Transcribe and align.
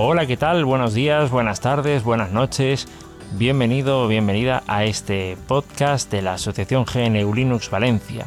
Hola, 0.00 0.26
¿qué 0.26 0.36
tal? 0.36 0.64
Buenos 0.64 0.94
días, 0.94 1.28
buenas 1.28 1.58
tardes, 1.58 2.04
buenas 2.04 2.30
noches. 2.30 2.86
Bienvenido 3.32 4.04
o 4.04 4.06
bienvenida 4.06 4.62
a 4.68 4.84
este 4.84 5.36
podcast 5.48 6.08
de 6.12 6.22
la 6.22 6.34
Asociación 6.34 6.84
GNU 6.84 7.34
Linux 7.34 7.68
Valencia. 7.68 8.26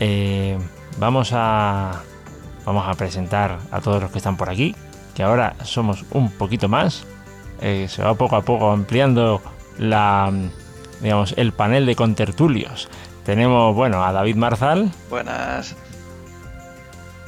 Eh, 0.00 0.56
vamos 0.98 1.32
a 1.34 2.00
vamos 2.64 2.88
a 2.88 2.94
presentar 2.94 3.58
a 3.70 3.82
todos 3.82 4.00
los 4.00 4.12
que 4.12 4.16
están 4.16 4.38
por 4.38 4.48
aquí, 4.48 4.74
que 5.14 5.22
ahora 5.22 5.56
somos 5.62 6.06
un 6.10 6.30
poquito 6.30 6.70
más. 6.70 7.04
Eh, 7.60 7.86
se 7.86 8.02
va 8.02 8.14
poco 8.14 8.36
a 8.36 8.42
poco 8.42 8.70
ampliando 8.70 9.42
la 9.76 10.32
digamos 11.02 11.34
el 11.36 11.52
panel 11.52 11.84
de 11.84 11.96
contertulios. 11.96 12.88
Tenemos, 13.26 13.74
bueno, 13.74 14.02
a 14.02 14.10
David 14.10 14.36
Marzal. 14.36 14.90
Buenas. 15.10 15.76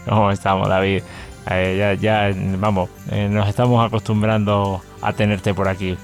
¿Cómo 0.07 0.31
estamos, 0.31 0.67
David? 0.67 1.03
Eh, 1.49 1.77
ya, 1.79 1.95
ya, 1.95 2.31
vamos, 2.59 2.91
eh, 3.11 3.29
nos 3.31 3.49
estamos 3.49 3.85
acostumbrando 3.87 4.83
a 5.01 5.13
tenerte 5.13 5.55
por 5.55 5.69
aquí. 5.69 5.97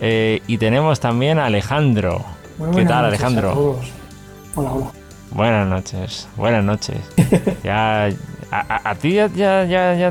Eh, 0.00 0.42
y 0.46 0.58
tenemos 0.58 1.00
también 1.00 1.38
a 1.38 1.46
Alejandro. 1.46 2.24
Muy 2.58 2.70
¿Qué 2.72 2.84
tal, 2.84 3.04
a 3.04 3.08
Alejandro? 3.08 3.52
todos. 3.52 3.90
Hola, 4.54 4.72
hola. 4.72 4.86
Buenas 5.30 5.66
noches, 5.66 6.28
buenas 6.36 6.62
noches. 6.62 6.98
ya, 7.64 8.10
a, 8.50 8.94
ti 8.96 9.14
ya, 9.14 9.28
ya, 9.28 9.64
ya, 9.64 10.10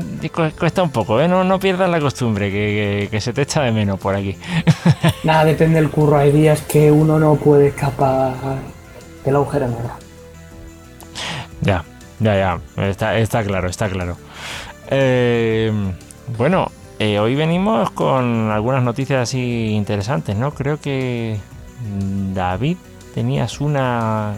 cuesta 0.58 0.82
un 0.82 0.90
poco, 0.90 1.20
¿eh? 1.20 1.28
No, 1.28 1.44
no 1.44 1.60
pierdas 1.60 1.88
la 1.88 2.00
costumbre, 2.00 2.50
que, 2.50 3.02
que- 3.02 3.08
que 3.08 3.20
se 3.20 3.32
te 3.32 3.42
echa 3.42 3.62
de 3.62 3.70
menos 3.70 4.00
por 4.00 4.16
aquí. 4.16 4.36
Nada, 5.22 5.44
depende 5.44 5.80
del 5.80 5.90
curro. 5.90 6.16
Hay 6.18 6.32
días 6.32 6.62
que 6.62 6.90
uno 6.90 7.20
no 7.20 7.36
puede 7.36 7.68
escapar 7.68 8.34
del 9.24 9.36
agujero 9.36 9.68
negro. 9.68 9.90
Ya, 11.60 11.84
ya, 12.18 12.34
ya, 12.76 12.86
está, 12.88 13.16
está 13.18 13.44
claro, 13.44 13.68
está 13.68 13.88
claro. 13.88 14.16
Eh, 14.94 15.72
bueno, 16.36 16.70
eh, 16.98 17.18
hoy 17.18 17.34
venimos 17.34 17.90
con 17.90 18.50
algunas 18.50 18.82
noticias 18.82 19.22
así 19.22 19.70
interesantes, 19.70 20.36
¿no? 20.36 20.52
Creo 20.52 20.80
que 20.80 21.38
David 22.34 22.76
tenías 23.14 23.60
una, 23.60 24.34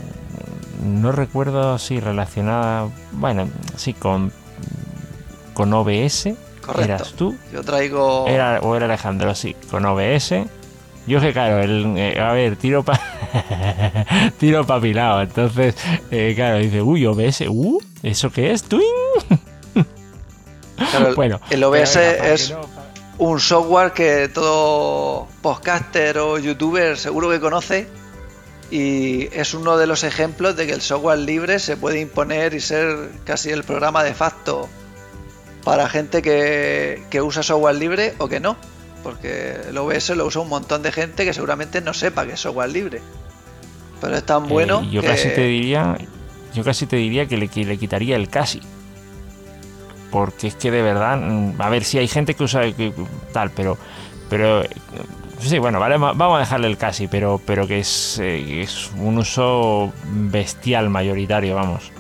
no 0.85 1.13
recuerdo 1.13 1.79
si 1.79 1.99
relacionada, 1.99 2.89
bueno, 3.13 3.49
sí, 3.77 3.95
con, 3.95 4.33
con 5.55 5.73
OBS. 5.73 6.35
Correcto. 6.65 6.83
¿Eras 6.83 7.13
tú? 7.15 7.37
Yo 7.53 7.63
traigo. 7.63 8.27
Era, 8.27 8.61
o 8.63 8.77
era 8.77 8.87
Alejandro, 8.87 9.35
sí, 9.35 9.55
con 9.71 9.85
OBS. 9.85 10.35
Yo 11.07 11.21
que 11.21 11.33
claro, 11.33 11.63
el, 11.63 11.95
eh, 11.99 12.19
a 12.19 12.33
ver, 12.33 12.57
tiro 12.57 12.83
pa 12.83 12.99
tiro 14.39 14.65
papilado. 14.65 15.21
Entonces, 15.21 15.75
eh, 16.11 16.33
claro, 16.35 16.59
dice, 16.59 16.81
uy, 16.81 17.05
OBS, 17.05 17.43
uh, 17.49 17.79
¿eso 18.03 18.31
qué 18.31 18.53
es? 18.53 18.63
¿Twin? 18.63 19.04
Claro, 20.77 21.09
el, 21.09 21.15
bueno, 21.17 21.41
el 21.51 21.65
OBS 21.65 21.97
venga, 21.97 22.29
es 22.33 22.55
un 23.19 23.41
software 23.41 23.93
que 23.93 24.29
todo 24.29 25.29
podcaster 25.43 26.19
o 26.19 26.39
youtuber 26.39 26.97
seguro 26.97 27.31
que 27.31 27.41
conoce. 27.41 27.87
Y 28.71 29.29
es 29.33 29.55
uno 29.55 29.77
de 29.77 29.87
los 29.87 30.05
ejemplos 30.05 30.57
de 30.57 30.67
que 30.67 30.73
el 30.73 30.81
software 30.81 31.19
libre 31.19 31.59
se 31.59 31.77
puede 31.77 32.01
imponer 32.01 32.55
y 32.55 32.61
ser 32.61 33.11
casi 33.25 33.51
el 33.51 33.63
programa 33.63 34.03
de 34.03 34.15
facto 34.15 34.69
para 35.65 35.89
gente 35.89 36.23
que, 36.23 37.03
que 37.11 37.23
usa 37.23 37.43
software 37.43 37.77
libre 37.77 38.15
o 38.19 38.29
que 38.29 38.41
no. 38.41 38.57
Porque 39.03 39.57
el 39.69 39.77
OBS 39.77 40.11
lo 40.11 40.27
usa 40.27 40.41
un 40.41 40.49
montón 40.49 40.83
de 40.83 40.91
gente 40.91 41.25
que 41.25 41.35
seguramente 41.35 41.83
no 41.83 41.93
sepa 41.93 42.27
que 42.27 42.33
es 42.33 42.41
software 42.41 42.71
libre. 42.71 43.01
Pero 44.01 44.17
es 44.17 44.25
tan 44.25 44.49
bueno 44.49 44.81
Eh, 44.81 44.91
yo 44.91 45.01
que... 45.03 45.07
casi 45.09 45.29
te 45.29 45.43
diría, 45.43 45.97
yo 46.55 46.65
casi 46.65 46.87
te 46.87 46.97
diría 46.97 47.27
que 47.27 47.37
le, 47.37 47.49
que 47.49 47.65
le 47.65 47.77
quitaría 47.77 48.17
el 48.17 48.29
casi. 48.29 48.61
Porque 50.15 50.47
es 50.47 50.55
que 50.55 50.71
de 50.71 50.81
verdad, 50.81 51.17
mm, 51.17 51.61
a 51.61 51.69
ver 51.71 51.83
si 51.83 51.99
hay 51.99 52.07
gente 52.07 52.35
que 52.35 52.45
usa 52.45 52.63
tal, 53.33 53.51
pero, 53.51 53.77
pero 54.31 54.63
eh, 54.63 54.71
sí, 55.41 55.59
bueno, 55.59 55.81
vale, 55.81 55.99
vamos 55.99 56.37
a 56.37 56.39
dejarle 56.39 56.69
el 56.69 56.77
casi, 56.77 57.09
pero, 57.09 57.41
pero 57.45 57.67
que 57.67 57.81
es, 57.81 58.21
eh, 58.21 58.63
es 58.63 58.93
un 58.97 59.19
uso 59.19 59.93
bestial 60.05 60.89
mayoritario, 60.89 61.57
vamos. 61.57 61.91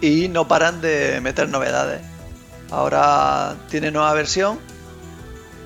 y 0.00 0.28
no 0.28 0.48
paran 0.48 0.80
de 0.80 1.20
meter 1.20 1.50
novedades. 1.50 2.00
Ahora 2.70 3.54
tiene 3.68 3.90
nueva 3.90 4.14
versión, 4.14 4.58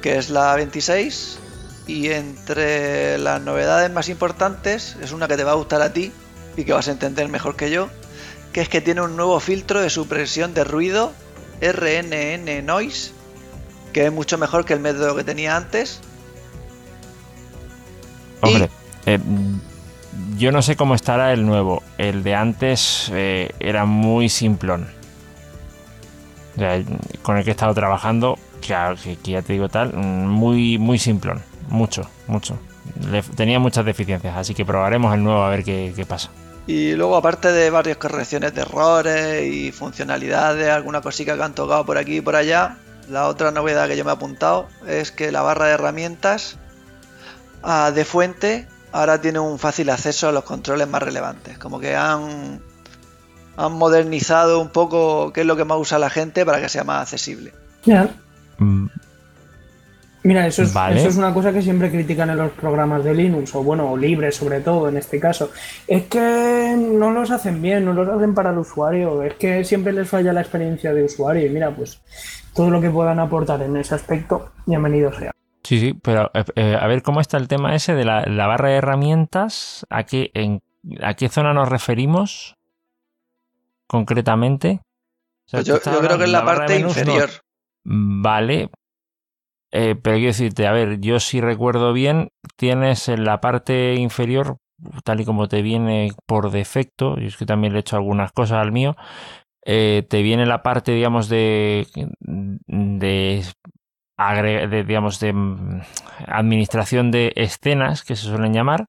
que 0.02 0.18
es 0.18 0.30
la 0.30 0.56
26, 0.56 1.38
y 1.86 2.08
entre 2.08 3.16
las 3.18 3.40
novedades 3.42 3.92
más 3.92 4.08
importantes 4.08 4.96
es 5.00 5.12
una 5.12 5.28
que 5.28 5.36
te 5.36 5.44
va 5.44 5.52
a 5.52 5.54
gustar 5.54 5.82
a 5.82 5.92
ti 5.92 6.10
y 6.56 6.64
que 6.64 6.72
vas 6.72 6.88
a 6.88 6.90
entender 6.90 7.28
mejor 7.28 7.54
que 7.54 7.70
yo, 7.70 7.90
que 8.52 8.60
es 8.60 8.68
que 8.68 8.80
tiene 8.80 9.02
un 9.02 9.14
nuevo 9.14 9.38
filtro 9.38 9.80
de 9.80 9.88
supresión 9.88 10.52
de 10.52 10.64
ruido, 10.64 11.12
RNN 11.72 12.64
Noise, 12.64 13.12
que 13.92 14.06
es 14.06 14.12
mucho 14.12 14.38
mejor 14.38 14.64
que 14.64 14.74
el 14.74 14.80
método 14.80 15.16
que 15.16 15.24
tenía 15.24 15.56
antes. 15.56 16.00
Hombre, 18.40 18.68
eh, 19.06 19.18
yo 20.36 20.52
no 20.52 20.60
sé 20.62 20.76
cómo 20.76 20.94
estará 20.94 21.32
el 21.32 21.46
nuevo. 21.46 21.82
El 21.98 22.22
de 22.22 22.34
antes 22.34 23.10
eh, 23.12 23.50
era 23.60 23.84
muy 23.86 24.28
simplón. 24.28 24.88
Con 27.22 27.36
el 27.36 27.44
que 27.44 27.50
he 27.50 27.52
estado 27.52 27.74
trabajando, 27.74 28.38
que, 28.60 28.68
ya 29.24 29.42
te 29.42 29.52
digo 29.54 29.68
tal, 29.68 29.92
muy, 29.94 30.78
muy 30.78 30.98
simplón. 30.98 31.42
Mucho, 31.68 32.08
mucho. 32.28 32.58
Le- 33.10 33.22
tenía 33.22 33.58
muchas 33.58 33.84
deficiencias, 33.84 34.36
así 34.36 34.54
que 34.54 34.64
probaremos 34.64 35.12
el 35.14 35.24
nuevo 35.24 35.42
a 35.42 35.48
ver 35.48 35.64
qué 35.64 36.04
pasa. 36.06 36.30
Y 36.66 36.94
luego, 36.94 37.16
aparte 37.16 37.52
de 37.52 37.68
varias 37.70 37.98
correcciones 37.98 38.54
de 38.54 38.62
errores 38.62 39.44
y 39.44 39.70
funcionalidades, 39.70 40.68
alguna 40.70 41.02
cosita 41.02 41.36
que 41.36 41.42
han 41.42 41.54
tocado 41.54 41.84
por 41.84 41.98
aquí 41.98 42.16
y 42.16 42.20
por 42.22 42.36
allá, 42.36 42.78
la 43.08 43.28
otra 43.28 43.50
novedad 43.50 43.86
que 43.86 43.96
yo 43.96 44.04
me 44.04 44.10
he 44.10 44.14
apuntado 44.14 44.68
es 44.86 45.12
que 45.12 45.30
la 45.30 45.42
barra 45.42 45.66
de 45.66 45.72
herramientas 45.72 46.56
ah, 47.62 47.90
de 47.94 48.04
fuente 48.06 48.66
ahora 48.92 49.20
tiene 49.20 49.40
un 49.40 49.58
fácil 49.58 49.90
acceso 49.90 50.28
a 50.28 50.32
los 50.32 50.44
controles 50.44 50.88
más 50.88 51.02
relevantes. 51.02 51.58
Como 51.58 51.80
que 51.80 51.96
han, 51.96 52.62
han 53.56 53.72
modernizado 53.72 54.60
un 54.60 54.70
poco 54.70 55.32
qué 55.32 55.42
es 55.42 55.46
lo 55.46 55.56
que 55.56 55.64
más 55.64 55.78
usa 55.78 55.98
la 55.98 56.10
gente 56.10 56.46
para 56.46 56.60
que 56.60 56.68
sea 56.70 56.84
más 56.84 57.02
accesible. 57.02 57.52
Ya. 57.84 58.08
Mm, 58.58 58.86
Mira, 60.24 60.46
eso 60.46 60.62
es, 60.62 60.72
Vale. 60.72 60.96
eso 60.98 61.08
es 61.10 61.16
una 61.18 61.34
cosa 61.34 61.52
que 61.52 61.60
siempre 61.60 61.90
critican 61.90 62.30
en 62.30 62.38
los 62.38 62.50
programas 62.52 63.04
de 63.04 63.14
Linux, 63.14 63.54
o 63.54 63.62
bueno, 63.62 63.90
o 63.92 63.96
libre 63.96 64.32
sobre 64.32 64.60
todo 64.60 64.88
en 64.88 64.96
este 64.96 65.20
caso. 65.20 65.50
Es 65.86 66.04
que 66.04 66.74
no 66.78 67.10
los 67.10 67.30
hacen 67.30 67.60
bien, 67.60 67.84
no 67.84 67.92
los 67.92 68.08
hacen 68.08 68.34
para 68.34 68.50
el 68.50 68.56
usuario, 68.58 69.22
es 69.22 69.34
que 69.34 69.64
siempre 69.64 69.92
les 69.92 70.08
falla 70.08 70.32
la 70.32 70.40
experiencia 70.40 70.94
de 70.94 71.04
usuario. 71.04 71.44
Y 71.46 71.50
mira, 71.50 71.70
pues 71.76 72.00
todo 72.54 72.70
lo 72.70 72.80
que 72.80 72.88
puedan 72.88 73.20
aportar 73.20 73.60
en 73.62 73.76
ese 73.76 73.94
aspecto, 73.96 74.50
bienvenido 74.64 75.12
sea. 75.12 75.30
Sí, 75.62 75.78
sí, 75.78 75.92
pero 76.02 76.30
eh, 76.56 76.76
a 76.80 76.86
ver 76.86 77.02
cómo 77.02 77.20
está 77.20 77.36
el 77.36 77.46
tema 77.48 77.74
ese 77.74 77.94
de 77.94 78.04
la, 78.06 78.22
la 78.22 78.46
barra 78.46 78.70
de 78.70 78.76
herramientas. 78.76 79.86
¿A 79.90 80.04
qué, 80.04 80.30
en, 80.32 80.62
¿A 81.02 81.12
qué 81.14 81.28
zona 81.28 81.52
nos 81.52 81.68
referimos 81.68 82.56
concretamente? 83.86 84.80
O 85.46 85.48
sea, 85.48 85.58
Pues 85.58 85.66
yo, 85.66 85.80
creo 85.80 86.16
que 86.18 86.24
es 86.24 86.30
la 86.30 86.44
parte 86.44 86.80
no- 86.80 86.88
inferior. 86.88 87.28
Vale. 87.84 88.70
Eh, 89.76 89.96
pero 90.00 90.14
quiero 90.18 90.28
decirte, 90.28 90.68
a 90.68 90.72
ver, 90.72 91.00
yo 91.00 91.18
si 91.18 91.40
recuerdo 91.40 91.92
bien, 91.92 92.28
tienes 92.54 93.08
en 93.08 93.24
la 93.24 93.40
parte 93.40 93.94
inferior, 93.94 94.58
tal 95.02 95.20
y 95.20 95.24
como 95.24 95.48
te 95.48 95.62
viene 95.62 96.12
por 96.26 96.52
defecto, 96.52 97.16
y 97.18 97.26
es 97.26 97.36
que 97.36 97.44
también 97.44 97.72
le 97.72 97.80
he 97.80 97.80
hecho 97.80 97.96
algunas 97.96 98.30
cosas 98.30 98.58
al 98.58 98.70
mío, 98.70 98.94
eh, 99.66 100.06
te 100.08 100.22
viene 100.22 100.46
la 100.46 100.62
parte, 100.62 100.92
digamos, 100.92 101.28
de, 101.28 101.88
de, 102.68 103.44
digamos, 104.86 105.18
de 105.18 105.32
mm, 105.32 105.80
administración 106.28 107.10
de 107.10 107.32
escenas, 107.34 108.04
que 108.04 108.14
se 108.14 108.28
suelen 108.28 108.52
llamar, 108.52 108.86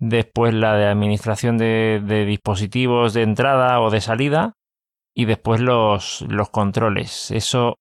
después 0.00 0.54
la 0.54 0.74
de 0.78 0.86
administración 0.86 1.58
de, 1.58 2.00
de 2.02 2.24
dispositivos 2.24 3.12
de 3.12 3.24
entrada 3.24 3.78
o 3.82 3.90
de 3.90 4.00
salida, 4.00 4.54
y 5.14 5.26
después 5.26 5.60
los, 5.60 6.24
los 6.30 6.48
controles. 6.48 7.30
Eso 7.30 7.76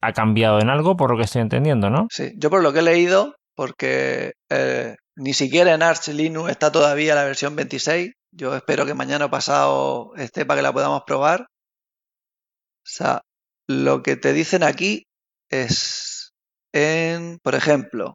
ha 0.00 0.12
cambiado 0.12 0.60
en 0.60 0.70
algo, 0.70 0.96
por 0.96 1.10
lo 1.10 1.16
que 1.16 1.24
estoy 1.24 1.42
entendiendo, 1.42 1.90
¿no? 1.90 2.06
Sí, 2.10 2.32
yo 2.36 2.50
por 2.50 2.62
lo 2.62 2.72
que 2.72 2.80
he 2.80 2.82
leído, 2.82 3.36
porque 3.54 4.34
eh, 4.50 4.96
ni 5.16 5.32
siquiera 5.32 5.74
en 5.74 5.82
Arch 5.82 6.08
Linux 6.08 6.50
está 6.50 6.72
todavía 6.72 7.14
la 7.14 7.24
versión 7.24 7.56
26. 7.56 8.12
Yo 8.32 8.54
espero 8.54 8.84
que 8.84 8.94
mañana 8.94 9.30
pasado 9.30 10.12
esté 10.16 10.44
para 10.44 10.58
que 10.58 10.62
la 10.62 10.72
podamos 10.72 11.02
probar. 11.06 11.42
O 11.42 12.86
sea, 12.86 13.22
lo 13.66 14.02
que 14.02 14.16
te 14.16 14.32
dicen 14.32 14.62
aquí 14.62 15.06
es 15.50 16.32
en, 16.72 17.38
por 17.42 17.54
ejemplo, 17.54 18.14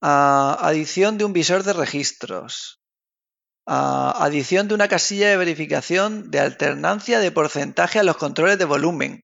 adición 0.00 1.18
de 1.18 1.24
un 1.24 1.32
visor 1.32 1.64
de 1.64 1.72
registros, 1.72 2.78
adición 3.66 4.68
de 4.68 4.74
una 4.74 4.86
casilla 4.86 5.30
de 5.30 5.36
verificación 5.36 6.30
de 6.30 6.40
alternancia 6.40 7.18
de 7.18 7.32
porcentaje 7.32 7.98
a 7.98 8.04
los 8.04 8.16
controles 8.18 8.58
de 8.58 8.66
volumen 8.66 9.22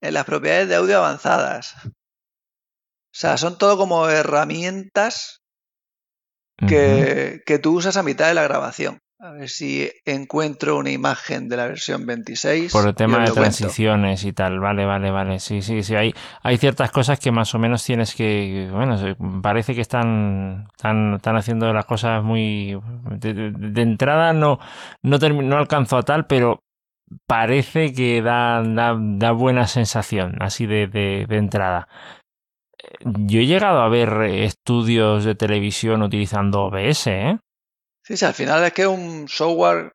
en 0.00 0.14
las 0.14 0.24
propiedades 0.24 0.68
de 0.68 0.76
audio 0.76 0.98
avanzadas. 0.98 1.74
O 1.86 3.14
sea, 3.14 3.36
son 3.36 3.58
todo 3.58 3.76
como 3.76 4.08
herramientas 4.08 5.42
que, 6.66 7.42
que 7.44 7.58
tú 7.58 7.76
usas 7.76 7.96
a 7.96 8.02
mitad 8.02 8.28
de 8.28 8.34
la 8.34 8.42
grabación. 8.42 9.02
A 9.24 9.30
ver 9.30 9.48
si 9.48 9.88
encuentro 10.04 10.76
una 10.76 10.90
imagen 10.90 11.48
de 11.48 11.56
la 11.56 11.68
versión 11.68 12.04
26. 12.06 12.72
Por 12.72 12.88
el 12.88 12.94
tema 12.96 13.24
de 13.24 13.30
transiciones 13.30 14.24
y 14.24 14.32
tal. 14.32 14.58
Vale, 14.58 14.84
vale, 14.84 15.12
vale. 15.12 15.38
Sí, 15.38 15.62
sí, 15.62 15.84
sí. 15.84 15.94
Hay, 15.94 16.12
hay 16.42 16.56
ciertas 16.56 16.90
cosas 16.90 17.20
que 17.20 17.30
más 17.30 17.54
o 17.54 17.60
menos 17.60 17.84
tienes 17.84 18.16
que. 18.16 18.68
Bueno, 18.72 18.96
parece 19.40 19.76
que 19.76 19.80
están, 19.80 20.66
están, 20.74 21.14
están 21.14 21.36
haciendo 21.36 21.72
las 21.72 21.84
cosas 21.84 22.24
muy. 22.24 22.76
De, 23.12 23.82
entrada 23.82 24.32
no, 24.32 24.58
no, 25.02 25.18
no 25.18 25.56
alcanzo 25.56 25.98
a 25.98 26.02
tal, 26.02 26.26
pero 26.26 26.64
parece 27.26 27.92
que 27.92 28.22
da, 28.22 28.62
da, 28.62 28.96
da 28.98 29.32
buena 29.32 29.66
sensación, 29.66 30.36
así 30.40 30.66
de, 30.66 30.86
de, 30.86 31.26
de 31.28 31.36
entrada. 31.36 31.88
Yo 33.04 33.40
he 33.40 33.46
llegado 33.46 33.80
a 33.80 33.88
ver 33.88 34.22
estudios 34.22 35.24
de 35.24 35.34
televisión 35.34 36.02
utilizando 36.02 36.64
OBS, 36.64 37.06
¿eh? 37.06 37.38
Sí, 38.04 38.16
sí, 38.16 38.24
al 38.24 38.34
final 38.34 38.64
es 38.64 38.72
que 38.72 38.82
es 38.82 38.88
un 38.88 39.28
software, 39.28 39.92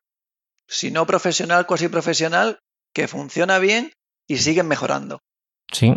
si 0.66 0.90
no 0.90 1.06
profesional, 1.06 1.66
cuasi 1.66 1.88
profesional, 1.88 2.58
que 2.94 3.06
funciona 3.06 3.58
bien 3.58 3.92
y 4.26 4.38
siguen 4.38 4.68
mejorando. 4.68 5.20
Sí, 5.70 5.94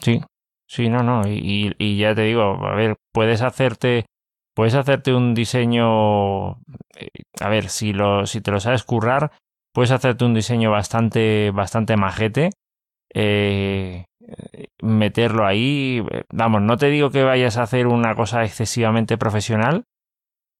sí, 0.00 0.20
sí, 0.68 0.88
no, 0.88 1.02
no. 1.02 1.26
Y, 1.26 1.74
y 1.78 1.98
ya 1.98 2.14
te 2.14 2.22
digo, 2.22 2.64
a 2.64 2.74
ver, 2.76 2.96
puedes 3.12 3.42
hacerte, 3.42 4.06
puedes 4.54 4.74
hacerte 4.74 5.12
un 5.12 5.34
diseño, 5.34 6.52
eh, 6.96 7.08
a 7.40 7.48
ver, 7.48 7.68
si 7.68 7.92
lo, 7.92 8.26
si 8.26 8.40
te 8.40 8.52
lo 8.52 8.60
sabes 8.60 8.84
currar, 8.84 9.32
puedes 9.72 9.90
hacerte 9.90 10.24
un 10.24 10.34
diseño 10.34 10.70
bastante, 10.70 11.50
bastante 11.50 11.96
majete. 11.96 12.50
Eh, 13.14 14.06
meterlo 14.80 15.46
ahí, 15.46 16.02
vamos, 16.32 16.62
no 16.62 16.76
te 16.76 16.86
digo 16.86 17.10
que 17.10 17.24
vayas 17.24 17.56
a 17.56 17.62
hacer 17.62 17.86
una 17.86 18.14
cosa 18.14 18.44
excesivamente 18.44 19.18
profesional, 19.18 19.84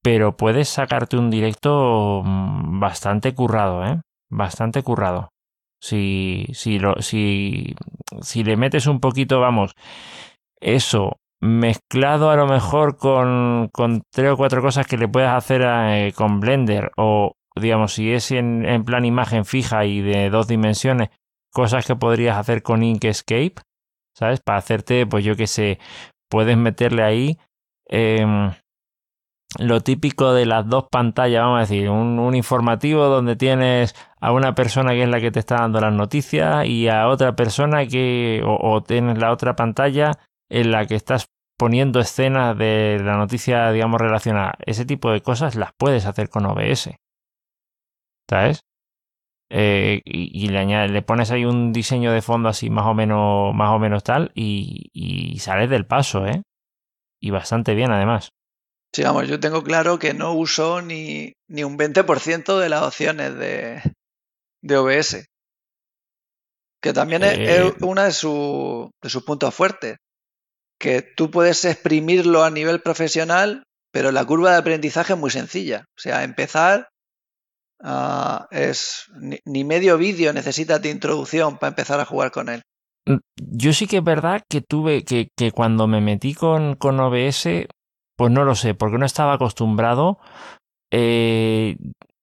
pero 0.01 0.37
puedes 0.37 0.69
sacarte 0.69 1.17
un 1.17 1.29
directo 1.29 2.21
mm, 2.23 2.79
bastante 2.79 3.33
currado, 3.33 3.85
¿eh? 3.85 4.01
Bastante 4.29 4.83
currado. 4.83 5.29
Si, 5.81 6.45
si, 6.53 6.79
lo, 6.79 7.01
si, 7.01 7.75
si 8.21 8.43
le 8.43 8.57
metes 8.57 8.87
un 8.87 8.99
poquito, 8.99 9.39
vamos, 9.39 9.75
eso 10.61 11.17
mezclado 11.41 12.29
a 12.29 12.37
lo 12.37 12.47
mejor 12.47 12.97
con, 12.97 13.69
con 13.73 14.03
tres 14.11 14.31
o 14.31 14.37
cuatro 14.37 14.61
cosas 14.61 14.87
que 14.87 14.97
le 14.97 15.09
puedas 15.09 15.35
hacer 15.35 15.61
eh, 15.65 16.13
con 16.15 16.39
Blender 16.39 16.91
o 16.95 17.33
digamos 17.59 17.93
si 17.93 18.11
es 18.11 18.31
en, 18.31 18.65
en, 18.65 18.83
plan 18.83 19.05
imagen 19.05 19.45
fija 19.45 19.85
y 19.85 20.01
de 20.01 20.29
dos 20.29 20.47
dimensiones, 20.47 21.09
cosas 21.51 21.85
que 21.85 21.95
podrías 21.95 22.37
hacer 22.37 22.63
con 22.63 22.83
Inkscape, 22.83 23.55
¿sabes? 24.15 24.41
Para 24.41 24.59
hacerte, 24.59 25.05
pues 25.05 25.23
yo 25.23 25.35
qué 25.35 25.47
sé, 25.47 25.79
puedes 26.29 26.57
meterle 26.57 27.03
ahí 27.03 27.37
eh, 27.89 28.25
lo 29.59 29.81
típico 29.81 30.33
de 30.33 30.45
las 30.45 30.67
dos 30.67 30.85
pantallas, 30.89 31.43
vamos 31.43 31.57
a 31.57 31.61
decir, 31.61 31.89
un, 31.89 32.35
informativo 32.35 33.05
donde 33.05 33.35
tienes 33.35 33.95
a 34.19 34.31
una 34.31 34.55
persona 34.55 34.93
que 34.93 35.03
es 35.03 35.09
la 35.09 35.19
que 35.19 35.31
te 35.31 35.39
está 35.39 35.57
dando 35.57 35.79
las 35.79 35.93
noticias 35.93 36.65
y 36.65 36.87
a 36.87 37.07
otra 37.07 37.35
persona 37.35 37.85
que, 37.85 38.41
o, 38.45 38.81
tienes 38.81 39.17
la 39.19 39.31
otra 39.31 39.55
pantalla 39.55 40.11
en 40.49 40.71
la 40.71 40.85
que 40.85 40.95
estás 40.95 41.27
poniendo 41.57 41.99
escenas 41.99 42.57
de 42.57 42.99
la 43.03 43.17
noticia, 43.17 43.71
digamos, 43.71 44.01
relacionada. 44.01 44.53
Ese 44.65 44.85
tipo 44.85 45.11
de 45.11 45.21
cosas 45.21 45.55
las 45.55 45.71
puedes 45.77 46.05
hacer 46.05 46.29
con 46.29 46.45
OBS. 46.45 46.89
¿Sabes? 48.29 48.61
Eh, 49.49 50.01
y, 50.05 50.47
le, 50.47 51.01
pones 51.03 51.29
ahí 51.29 51.45
un 51.45 51.73
diseño 51.73 52.11
de 52.11 52.23
fondo 52.23 52.49
así 52.49 52.71
más 52.71 52.87
o 52.87 52.95
menos, 52.95 53.53
más 53.53 53.69
o 53.69 53.77
menos 53.77 54.03
tal 54.03 54.31
y, 54.33 54.89
y 54.93 55.37
sales 55.39 55.69
del 55.69 55.85
paso, 55.85 56.25
¿eh? 56.25 56.41
Y 57.21 57.29
bastante 57.29 57.75
bien 57.75 57.91
además. 57.91 58.29
Sí, 58.93 59.03
vamos, 59.03 59.27
yo 59.27 59.39
tengo 59.39 59.63
claro 59.63 59.97
que 59.97 60.13
no 60.13 60.33
uso 60.33 60.81
ni, 60.81 61.33
ni 61.47 61.63
un 61.63 61.77
20% 61.77 62.59
de 62.59 62.69
las 62.69 62.83
opciones 62.83 63.35
de, 63.35 63.81
de 64.61 64.77
OBS. 64.77 65.25
Que 66.81 66.93
también 66.93 67.23
es, 67.23 67.37
eh, 67.37 67.73
una 67.81 68.05
de, 68.05 68.11
su, 68.11 68.91
de 69.01 69.09
sus 69.09 69.23
puntos 69.23 69.53
fuertes. 69.53 69.97
Que 70.79 71.01
tú 71.01 71.31
puedes 71.31 71.63
exprimirlo 71.65 72.43
a 72.43 72.51
nivel 72.51 72.81
profesional, 72.81 73.63
pero 73.91 74.11
la 74.11 74.25
curva 74.25 74.51
de 74.51 74.57
aprendizaje 74.57 75.13
es 75.13 75.19
muy 75.19 75.31
sencilla. 75.31 75.85
O 75.97 76.01
sea, 76.01 76.23
empezar 76.23 76.89
uh, 77.83 78.45
es 78.51 79.05
ni, 79.45 79.63
medio 79.63 79.97
vídeo 79.97 80.33
necesitas 80.33 80.81
de 80.81 80.89
introducción 80.89 81.57
para 81.57 81.69
empezar 81.69 81.99
a 81.99 82.05
jugar 82.05 82.31
con 82.31 82.49
él. 82.49 82.63
Mm, 83.05 83.17
yo 83.35 83.73
sí 83.73 83.87
que 83.87 83.97
es 83.97 84.03
verdad 84.03 84.43
que 84.49 84.61
tuve 84.61 85.03
que, 85.03 85.29
que 85.37 85.51
cuando 85.51 85.87
me 85.87 86.01
metí 86.01 86.33
con, 86.33 86.75
con 86.75 86.99
OBS 86.99 87.67
pues 88.15 88.31
no 88.31 88.43
lo 88.43 88.55
sé, 88.55 88.73
porque 88.73 88.97
no 88.97 89.05
estaba 89.05 89.33
acostumbrado. 89.33 90.19
Eh, 90.91 91.77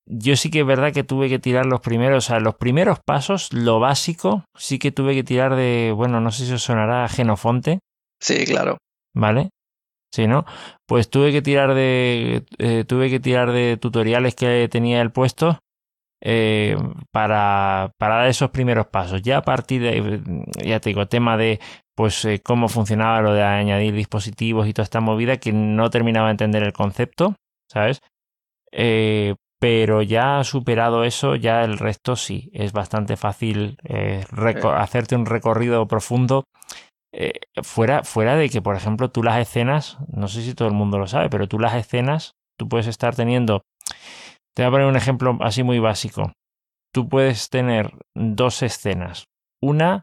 yo 0.07 0.37
sí 0.37 0.51
que 0.51 0.61
es 0.61 0.67
verdad 0.67 0.93
que 0.93 1.05
tuve 1.05 1.29
que 1.29 1.39
tirar 1.39 1.67
los 1.67 1.81
primeros, 1.81 2.25
o 2.25 2.27
sea, 2.29 2.41
los 2.41 2.57
primeros 2.57 2.99
pasos, 3.05 3.53
lo 3.53 3.81
básico, 3.81 4.45
sí 4.57 4.79
que 4.79 4.93
tuve 4.93 5.15
que 5.15 5.25
tirar 5.25 5.57
de, 5.57 5.93
bueno, 5.95 6.21
no 6.21 6.31
sé 6.31 6.47
si 6.47 6.53
os 6.53 6.63
sonará 6.63 7.09
Genofonte. 7.09 7.81
Sí, 8.21 8.45
claro. 8.45 8.79
¿Vale? 9.15 9.51
Sí, 10.13 10.27
¿no? 10.27 10.45
Pues 10.87 11.09
tuve 11.09 11.31
que 11.31 11.41
tirar 11.41 11.75
de, 11.75 12.45
eh, 12.59 12.85
tuve 12.85 13.11
que 13.11 13.21
tirar 13.21 13.53
de 13.53 13.77
tutoriales 13.77 14.35
que 14.35 14.69
tenía 14.69 15.01
el 15.03 15.13
puesto 15.13 15.61
eh, 16.21 16.77
para, 17.13 17.93
para 17.97 18.17
dar 18.17 18.27
esos 18.27 18.51
primeros 18.51 18.89
pasos. 18.89 19.23
Ya 19.23 19.39
a 19.39 19.43
partir 19.43 19.83
de, 19.83 20.43
ya 20.65 20.81
te 20.81 20.91
digo, 20.91 21.07
tema 21.07 21.37
de 21.37 21.61
pues 21.95 22.25
eh, 22.25 22.41
cómo 22.43 22.69
funcionaba 22.69 23.21
lo 23.21 23.35
de 23.35 23.45
añadir 23.45 23.95
dispositivos 23.95 24.67
y 24.67 24.73
toda 24.73 24.85
esta 24.85 25.01
movida 25.01 25.37
que 25.37 25.53
no 25.53 25.91
terminaba 25.91 26.27
de 26.27 26.33
entender 26.33 26.65
el 26.65 26.73
concepto, 26.73 27.37
¿sabes? 27.71 28.01
Pero 29.61 30.01
ya 30.01 30.43
superado 30.43 31.05
eso, 31.05 31.37
ya 31.37 31.63
el 31.63 31.79
resto 31.79 32.17
sí, 32.17 32.51
es 32.55 32.73
bastante 32.73 33.17
fácil 33.17 33.77
hacerte 34.75 35.15
un 35.15 35.27
recorrido 35.27 35.87
profundo. 35.87 36.45
Fuera, 37.63 38.05
fuera 38.05 38.37
de 38.37 38.49
que, 38.49 38.63
por 38.63 38.77
ejemplo, 38.77 39.11
tú 39.11 39.23
las 39.23 39.39
escenas, 39.39 39.99
no 40.09 40.29
sé 40.29 40.43
si 40.43 40.55
todo 40.55 40.69
el 40.69 40.75
mundo 40.75 40.99
lo 40.99 41.07
sabe, 41.07 41.29
pero 41.29 41.49
tú 41.49 41.59
las 41.59 41.75
escenas, 41.75 42.37
tú 42.59 42.69
puedes 42.69 42.87
estar 42.87 43.15
teniendo, 43.15 43.63
te 44.55 44.63
voy 44.63 44.69
a 44.69 44.71
poner 44.73 44.87
un 44.89 44.97
ejemplo 44.97 45.39
así 45.41 45.63
muy 45.63 45.79
básico. 45.79 46.33
Tú 46.93 47.09
puedes 47.09 47.51
tener 47.51 47.93
dos 48.15 48.63
escenas. 48.63 49.27
Una 49.63 50.03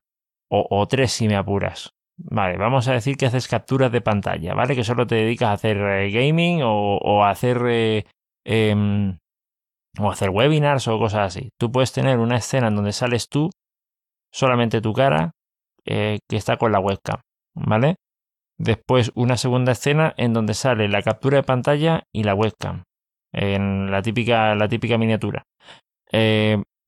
o, 0.50 0.88
tres 0.88 1.12
si 1.12 1.28
me 1.28 1.36
apuras. 1.36 1.92
Vale, 2.18 2.58
vamos 2.58 2.88
a 2.88 2.94
decir 2.94 3.18
que 3.18 3.26
haces 3.26 3.48
capturas 3.48 3.92
de 3.92 4.02
pantalla, 4.02 4.54
¿vale? 4.54 4.76
Que 4.76 4.84
solo 4.84 5.06
te 5.06 5.16
dedicas 5.16 5.50
a 5.50 5.54
hacer 5.54 5.78
eh, 5.78 6.10
gaming 6.10 6.62
o, 6.64 7.24
a 7.24 7.30
hacer 7.30 7.62
eh, 7.68 8.06
em, 8.46 9.18
o 10.00 10.10
hacer 10.10 10.30
webinars 10.30 10.88
o 10.88 10.98
cosas 10.98 11.36
así. 11.36 11.50
Tú 11.60 11.72
puedes 11.72 11.92
tener 11.92 12.20
una 12.20 12.38
escena 12.38 12.70
en 12.70 12.76
donde 12.76 12.94
sales 12.94 13.28
tú, 13.30 13.50
solamente 14.32 14.82
tu 14.82 14.94
cara, 14.94 15.32
eh, 15.88 16.20
que 16.29 16.38
está 16.38 16.58
con 16.58 16.72
la 16.72 16.79
webcam, 16.79 17.22
¿vale? 17.56 17.96
Después 18.60 19.12
una 19.15 19.38
segunda 19.38 19.72
escena 19.72 20.13
en 20.17 20.34
donde 20.34 20.53
sale 20.53 20.88
la 20.88 21.01
captura 21.01 21.38
de 21.38 21.44
pantalla 21.44 22.03
y 22.13 22.24
la 22.24 22.36
webcam, 22.36 22.84
en 23.32 23.91
la 23.91 24.01
típica, 24.01 24.56
la 24.56 24.67
típica 24.67 24.98
miniatura. 24.98 25.44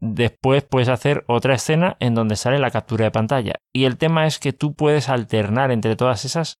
Después 0.01 0.63
puedes 0.63 0.87
hacer 0.87 1.25
otra 1.27 1.55
escena 1.55 1.97
en 1.99 2.15
donde 2.15 2.37
sale 2.37 2.57
la 2.59 2.71
captura 2.71 3.05
de 3.05 3.11
pantalla. 3.11 3.55
Y 3.73 3.83
el 3.83 3.97
tema 3.97 4.27
es 4.27 4.39
que 4.39 4.53
tú 4.53 4.73
puedes 4.73 5.09
alternar 5.09 5.71
entre 5.71 5.95
todas 5.95 6.23
esas 6.23 6.55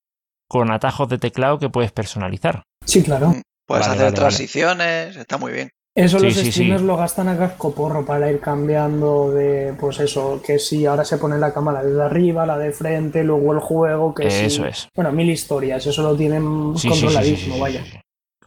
con 0.49 0.71
atajos 0.71 1.07
de 1.07 1.19
teclado 1.19 1.57
que 1.57 1.69
puedes 1.69 1.91
personalizar. 1.91 2.63
Sí, 2.85 3.03
claro. 3.03 3.29
Mm, 3.29 3.41
puedes 3.65 3.87
hacer 3.87 4.13
transiciones, 4.13 5.15
está 5.15 5.37
muy 5.37 5.53
bien. 5.53 5.69
Eso 5.95 6.19
los 6.19 6.35
streamers 6.35 6.81
lo 6.83 6.95
gastan 6.95 7.27
a 7.27 7.37
cascoporro 7.37 8.05
para 8.05 8.31
ir 8.31 8.39
cambiando 8.39 9.31
de, 9.31 9.73
pues 9.79 9.99
eso, 9.99 10.41
que 10.45 10.59
si 10.59 10.85
ahora 10.85 11.03
se 11.03 11.17
pone 11.17 11.37
la 11.37 11.53
cámara 11.53 11.83
desde 11.83 12.01
arriba, 12.01 12.45
la 12.45 12.57
de 12.57 12.71
frente, 12.71 13.23
luego 13.23 13.53
el 13.53 13.59
juego, 13.59 14.13
que 14.13 14.27
Eso 14.27 14.65
es. 14.65 14.87
Bueno, 14.95 15.11
mil 15.11 15.29
historias, 15.29 15.85
eso 15.85 16.01
lo 16.03 16.15
tienen 16.15 16.73
controladísimo, 16.73 17.59
vaya. 17.59 17.83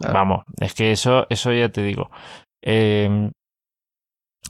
Vamos, 0.00 0.44
es 0.60 0.74
que 0.74 0.92
eso, 0.92 1.26
eso 1.28 1.52
ya 1.52 1.68
te 1.68 1.82
digo. 1.82 2.10
Eh, 2.62 3.30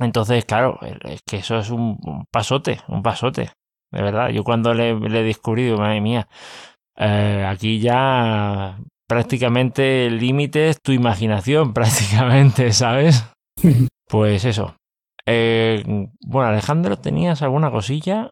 entonces, 0.00 0.44
claro, 0.44 0.78
es 0.82 1.20
que 1.22 1.38
eso 1.38 1.58
es 1.58 1.70
un, 1.70 2.24
pasote, 2.30 2.80
un 2.88 3.02
pasote. 3.02 3.50
De 3.90 4.02
verdad, 4.02 4.30
yo 4.30 4.42
cuando 4.42 4.72
le, 4.72 4.90
he 4.90 5.22
descubrido, 5.22 5.76
madre 5.76 6.00
mía, 6.00 6.28
eh, 6.96 7.44
aquí 7.46 7.78
ya 7.78 8.78
prácticamente 9.08 10.06
el 10.06 10.18
límite 10.18 10.68
es 10.68 10.78
tu 10.82 10.92
imaginación, 10.92 11.72
prácticamente, 11.74 12.72
¿sabes? 12.72 13.24
Pues 14.08 14.44
eso. 14.44 14.74
Eh, 15.26 15.82
bueno, 16.26 16.48
Alejandro, 16.50 16.98
¿tenías 16.98 17.40
alguna 17.40 17.70
cosilla? 17.70 18.28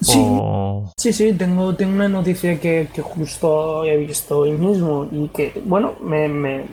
Sí, 0.00 0.24
sí, 0.96 1.12
sí, 1.12 1.32
tengo, 1.32 1.74
tengo 1.74 1.92
una 1.94 2.08
noticia 2.08 2.60
que, 2.60 2.88
que 2.94 3.02
justo 3.02 3.84
he 3.84 3.96
visto 3.96 4.38
hoy 4.40 4.52
mismo 4.52 5.08
y 5.10 5.28
que, 5.28 5.60
bueno, 5.64 5.96
me, 6.00 6.28
me- 6.28 6.66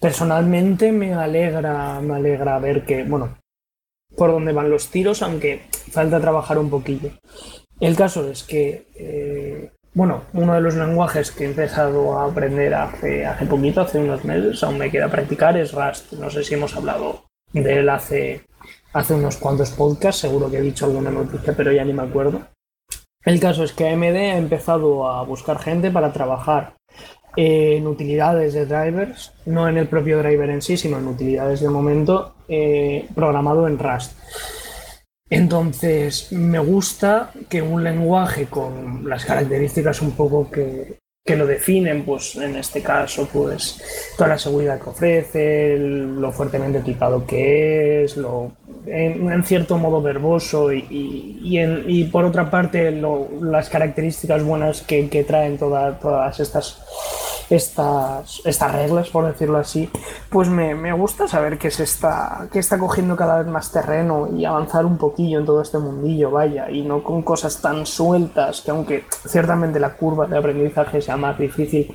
personalmente 0.00 0.92
me 0.92 1.14
alegra, 1.14 2.00
me 2.00 2.16
alegra 2.16 2.58
ver 2.58 2.84
que, 2.84 3.04
bueno, 3.04 3.38
por 4.16 4.32
dónde 4.32 4.52
van 4.52 4.70
los 4.70 4.88
tiros, 4.88 5.22
aunque 5.22 5.62
falta 5.90 6.20
trabajar 6.20 6.58
un 6.58 6.68
poquillo. 6.70 7.10
El 7.80 7.96
caso 7.96 8.28
es 8.28 8.42
que, 8.42 8.86
eh, 8.96 9.70
bueno, 9.98 10.22
uno 10.32 10.54
de 10.54 10.60
los 10.60 10.76
lenguajes 10.76 11.32
que 11.32 11.42
he 11.42 11.48
empezado 11.48 12.16
a 12.16 12.26
aprender 12.26 12.72
hace, 12.72 13.26
hace 13.26 13.46
poquito, 13.46 13.80
hace 13.80 13.98
unos 13.98 14.24
meses, 14.24 14.62
aún 14.62 14.78
me 14.78 14.92
queda 14.92 15.08
practicar, 15.08 15.56
es 15.56 15.72
Rust. 15.72 16.12
No 16.12 16.30
sé 16.30 16.44
si 16.44 16.54
hemos 16.54 16.76
hablado 16.76 17.24
de 17.52 17.80
él 17.80 17.88
hace, 17.88 18.42
hace 18.92 19.14
unos 19.14 19.38
cuantos 19.38 19.70
podcasts, 19.72 20.20
seguro 20.20 20.48
que 20.48 20.58
he 20.58 20.62
dicho 20.62 20.84
alguna 20.84 21.10
noticia, 21.10 21.52
pero 21.56 21.72
ya 21.72 21.84
ni 21.84 21.92
me 21.92 22.04
acuerdo. 22.04 22.42
El 23.24 23.40
caso 23.40 23.64
es 23.64 23.72
que 23.72 23.88
AMD 23.88 24.04
ha 24.04 24.38
empezado 24.38 25.08
a 25.08 25.24
buscar 25.24 25.58
gente 25.58 25.90
para 25.90 26.12
trabajar 26.12 26.74
en 27.34 27.84
utilidades 27.88 28.54
de 28.54 28.66
drivers, 28.66 29.32
no 29.46 29.68
en 29.68 29.78
el 29.78 29.88
propio 29.88 30.18
driver 30.18 30.48
en 30.50 30.62
sí, 30.62 30.76
sino 30.76 30.98
en 30.98 31.08
utilidades 31.08 31.60
de 31.60 31.70
momento, 31.70 32.36
eh, 32.46 33.08
programado 33.16 33.66
en 33.66 33.80
Rust. 33.80 34.12
Entonces, 35.30 36.32
me 36.32 36.58
gusta 36.58 37.30
que 37.48 37.60
un 37.62 37.84
lenguaje 37.84 38.46
con 38.46 39.08
las 39.08 39.24
características 39.24 40.00
un 40.02 40.12
poco 40.12 40.50
que, 40.50 40.98
que 41.26 41.36
lo 41.36 41.46
definen, 41.46 42.04
pues 42.06 42.36
en 42.36 42.56
este 42.56 42.82
caso, 42.82 43.28
pues 43.30 43.78
toda 44.16 44.30
la 44.30 44.38
seguridad 44.38 44.80
que 44.80 44.88
ofrece, 44.88 45.76
lo 45.78 46.32
fuertemente 46.32 46.80
tipado 46.80 47.26
que 47.26 48.04
es, 48.04 48.16
lo, 48.16 48.52
en, 48.86 49.30
cierto 49.44 49.76
modo 49.76 50.00
verboso 50.00 50.72
y, 50.72 50.86
y- 50.88 51.38
y 51.42 51.58
en- 51.58 51.84
y 51.86 52.04
por 52.04 52.24
otra 52.24 52.50
parte 52.50 52.90
lo- 52.90 53.28
las 53.42 53.68
características 53.68 54.42
buenas 54.42 54.80
que, 54.80 55.08
traen 55.24 55.58
toda- 55.58 55.98
todas 55.98 56.40
estas, 56.40 56.80
estas, 57.50 58.42
estas 58.44 58.72
reglas, 58.72 59.08
por 59.08 59.26
decirlo 59.26 59.58
así, 59.58 59.88
pues 60.28 60.48
me, 60.48 60.74
me 60.74 60.92
gusta 60.92 61.26
saber 61.28 61.58
que 61.58 61.70
se 61.70 61.84
está, 61.84 62.48
que 62.52 62.58
está 62.58 62.78
cogiendo 62.78 63.16
cada 63.16 63.38
vez 63.38 63.46
más 63.46 63.72
terreno 63.72 64.28
y 64.36 64.44
avanzar 64.44 64.84
un 64.84 64.98
poquillo 64.98 65.38
en 65.38 65.46
todo 65.46 65.62
este 65.62 65.78
mundillo, 65.78 66.30
vaya, 66.30 66.70
y 66.70 66.82
no 66.82 67.02
con 67.02 67.22
cosas 67.22 67.60
tan 67.60 67.86
sueltas 67.86 68.60
que 68.60 68.70
aunque 68.70 69.04
ciertamente 69.26 69.80
la 69.80 69.94
curva 69.94 70.26
de 70.26 70.38
aprendizaje 70.38 71.00
sea 71.00 71.16
más 71.16 71.38
difícil, 71.38 71.94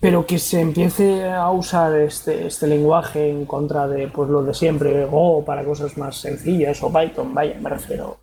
pero 0.00 0.26
que 0.26 0.38
se 0.38 0.60
empiece 0.60 1.24
a 1.24 1.50
usar 1.50 1.94
este, 1.98 2.46
este 2.46 2.66
lenguaje 2.66 3.30
en 3.30 3.46
contra 3.46 3.88
de 3.88 4.08
pues 4.08 4.28
lo 4.28 4.42
de 4.42 4.52
siempre, 4.52 5.06
Go 5.06 5.44
para 5.44 5.64
cosas 5.64 5.96
más 5.96 6.16
sencillas 6.16 6.82
o 6.82 6.92
Python, 6.92 7.32
vaya, 7.32 7.58
me 7.60 7.70
refiero. 7.70 8.18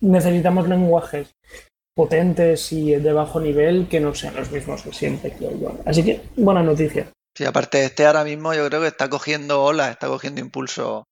Necesitamos 0.00 0.68
lenguajes 0.68 1.32
potentes 1.94 2.72
y 2.72 2.94
de 2.94 3.12
bajo 3.12 3.40
nivel 3.40 3.88
que 3.88 4.00
no 4.00 4.14
sean 4.14 4.36
los 4.36 4.50
mismos 4.50 4.82
que 4.82 4.92
siempre, 4.92 5.32
creo 5.32 5.58
yo. 5.58 5.78
Así 5.84 6.04
que, 6.04 6.20
buena 6.36 6.62
noticia. 6.62 7.10
Sí, 7.36 7.44
aparte 7.44 7.84
este 7.84 8.04
ahora 8.06 8.24
mismo 8.24 8.52
yo 8.52 8.68
creo 8.68 8.80
que 8.82 8.88
está 8.88 9.08
cogiendo 9.08 9.62
olas, 9.62 9.90
está 9.90 10.08
cogiendo 10.08 10.40
impulso. 10.40 11.04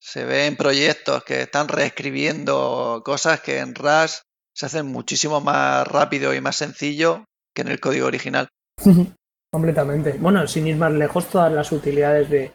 Se 0.00 0.24
ve 0.24 0.46
en 0.46 0.56
proyectos 0.56 1.24
que 1.24 1.42
están 1.42 1.68
reescribiendo 1.68 3.02
cosas 3.04 3.40
que 3.40 3.58
en 3.58 3.74
Rust 3.74 4.22
se 4.54 4.66
hacen 4.66 4.86
muchísimo 4.86 5.40
más 5.40 5.86
rápido 5.86 6.34
y 6.34 6.40
más 6.40 6.56
sencillo 6.56 7.24
que 7.54 7.62
en 7.62 7.68
el 7.68 7.80
código 7.80 8.06
original. 8.06 8.48
Completamente. 9.52 10.16
Bueno, 10.18 10.46
sin 10.46 10.66
ir 10.66 10.76
más 10.76 10.92
lejos, 10.92 11.28
todas 11.28 11.52
las 11.52 11.72
utilidades 11.72 12.30
de, 12.30 12.52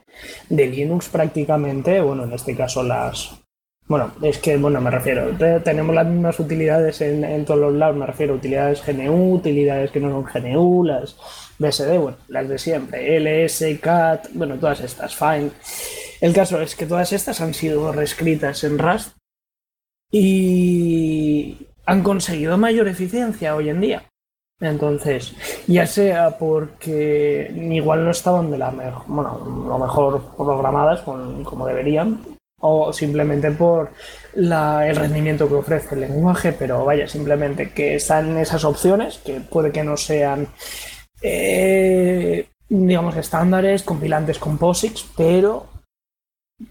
de 0.50 0.68
Linux 0.68 1.10
prácticamente, 1.10 2.02
bueno, 2.02 2.24
en 2.24 2.34
este 2.34 2.56
caso 2.56 2.82
las... 2.82 3.40
Bueno, 3.88 4.12
es 4.22 4.38
que, 4.40 4.58
bueno, 4.58 4.82
me 4.82 4.92
refiero, 4.92 5.30
te- 5.38 5.62
tenemos 5.62 5.96
las 5.96 6.06
mismas 6.06 6.38
utilidades 6.42 7.00
en, 7.02 7.24
en 7.24 7.46
todos 7.46 7.60
los 7.60 7.74
lados, 7.74 7.96
me 7.96 8.06
refiero 8.06 8.34
a 8.34 8.38
utilidades 8.38 8.84
GNU, 8.86 9.36
utilidades 9.36 9.92
que 9.92 10.02
no 10.02 10.10
son 10.12 10.24
GNU, 10.26 10.84
las 10.84 11.16
BSD, 11.58 11.98
bueno, 11.98 12.18
las 12.28 12.50
de 12.50 12.58
siempre, 12.58 13.16
LS, 13.18 13.80
CAT, 13.80 14.28
bueno, 14.34 14.56
todas 14.58 14.82
estas, 14.82 15.16
Fine. 15.16 15.52
El 16.20 16.34
caso 16.34 16.60
es 16.62 16.76
que 16.76 16.86
todas 16.86 17.14
estas 17.14 17.40
han 17.40 17.54
sido 17.54 17.92
reescritas 17.94 18.64
en 18.66 18.78
Rust 18.78 19.16
y 20.12 21.58
han 21.86 22.04
conseguido 22.04 22.58
mayor 22.58 22.88
eficiencia 22.88 23.56
hoy 23.56 23.70
en 23.70 23.82
día. 23.82 24.04
Entonces, 24.60 25.36
ya 25.68 25.86
sea 25.86 26.38
porque 26.38 27.52
igual 27.72 28.04
no 28.04 28.12
estaban 28.12 28.50
de 28.52 28.58
la 28.58 28.72
mejor, 28.72 29.04
bueno, 29.08 29.66
lo 29.68 29.78
mejor 29.80 30.22
programadas 30.36 31.02
con- 31.02 31.44
como 31.44 31.68
deberían, 31.68 32.20
o 32.60 32.92
simplemente 32.92 33.52
por 33.52 33.92
el 34.36 34.96
rendimiento 34.96 35.48
que 35.48 35.56
ofrece 35.56 35.96
el 35.96 36.02
lenguaje, 36.02 36.54
pero 36.54 36.86
vaya, 36.86 37.08
simplemente 37.08 37.72
que 37.72 37.96
están 37.96 38.38
esas 38.38 38.64
opciones, 38.64 39.20
que 39.20 39.42
puede 39.42 39.72
que 39.72 39.84
no 39.84 39.96
sean, 39.98 40.48
eh, 41.22 42.48
digamos, 42.70 43.16
estándares, 43.16 43.84
compilantes 43.84 44.40
con 44.40 44.58
POSIX, 44.58 45.06
pero 45.16 45.68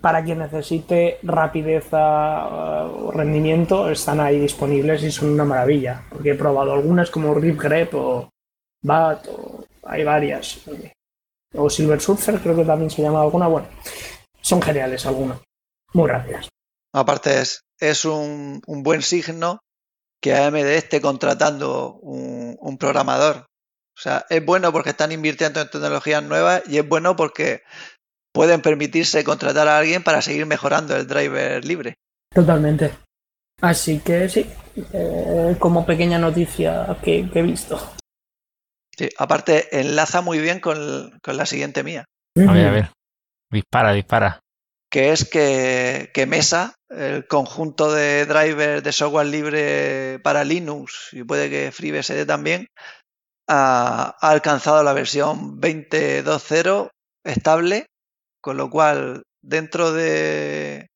para 0.00 0.24
quien 0.24 0.40
necesite 0.40 1.18
rapidez 1.22 1.86
a- 1.92 2.86
o 2.92 3.12
rendimiento, 3.12 3.88
están 3.88 4.18
ahí 4.18 4.40
disponibles 4.40 5.02
y 5.04 5.12
son 5.12 5.30
una 5.30 5.44
maravilla. 5.44 6.02
Porque 6.10 6.30
he 6.32 6.34
probado 6.34 6.72
algunas 6.72 7.10
como 7.10 7.32
Rip 7.34 7.60
Grep 7.60 7.94
o 7.94 8.28
BAT, 8.82 9.28
o 9.28 9.64
hay 9.84 10.02
varias. 10.02 10.60
O 11.54 11.70
Silver 11.70 12.00
Surfer, 12.00 12.40
creo 12.40 12.56
que 12.56 12.64
también 12.64 12.90
se 12.90 13.02
llama 13.02 13.22
alguna. 13.22 13.46
Bueno, 13.46 13.68
son 14.40 14.60
geniales 14.60 15.06
algunas. 15.06 15.38
Muy 15.96 16.10
rápidas. 16.10 16.48
Aparte 16.92 17.40
es, 17.40 17.62
es 17.80 18.04
un, 18.04 18.60
un 18.66 18.82
buen 18.82 19.00
signo 19.00 19.60
que 20.20 20.34
AMD 20.34 20.56
esté 20.56 21.00
contratando 21.00 21.94
un, 21.94 22.56
un 22.60 22.76
programador. 22.76 23.46
O 23.96 24.00
sea, 24.00 24.26
es 24.28 24.44
bueno 24.44 24.72
porque 24.72 24.90
están 24.90 25.10
invirtiendo 25.10 25.58
en 25.60 25.70
tecnologías 25.70 26.22
nuevas 26.22 26.62
y 26.66 26.76
es 26.76 26.86
bueno 26.86 27.16
porque 27.16 27.62
pueden 28.34 28.60
permitirse 28.60 29.24
contratar 29.24 29.68
a 29.68 29.78
alguien 29.78 30.02
para 30.02 30.20
seguir 30.20 30.44
mejorando 30.44 30.94
el 30.94 31.06
driver 31.06 31.64
libre. 31.64 31.94
Totalmente. 32.34 32.92
Así 33.62 34.00
que 34.00 34.28
sí, 34.28 34.46
eh, 34.92 35.56
como 35.58 35.86
pequeña 35.86 36.18
noticia 36.18 36.98
que, 37.02 37.30
que 37.30 37.38
he 37.38 37.42
visto. 37.42 37.78
Sí, 38.98 39.08
aparte, 39.16 39.80
enlaza 39.80 40.20
muy 40.20 40.40
bien 40.40 40.60
con, 40.60 41.18
con 41.22 41.38
la 41.38 41.46
siguiente 41.46 41.82
mía, 41.82 42.04
A 42.36 42.52
ver, 42.52 42.66
a 42.66 42.70
ver. 42.70 42.90
Dispara, 43.50 43.92
dispara. 43.92 44.40
Que 44.90 45.12
es 45.12 45.28
que, 45.28 46.26
Mesa, 46.28 46.74
el 46.88 47.26
conjunto 47.26 47.92
de 47.92 48.26
drivers 48.26 48.82
de 48.82 48.92
software 48.92 49.26
libre 49.26 50.20
para 50.20 50.44
Linux 50.44 51.08
y 51.12 51.24
puede 51.24 51.50
que 51.50 51.72
FreeBSD 51.72 52.26
también, 52.26 52.68
ha, 53.48 54.16
ha 54.20 54.30
alcanzado 54.30 54.82
la 54.82 54.92
versión 54.92 55.60
20.2.0 55.60 56.90
estable, 57.24 57.86
con 58.40 58.56
lo 58.56 58.70
cual 58.70 59.22
dentro 59.42 59.92
de 59.92 60.88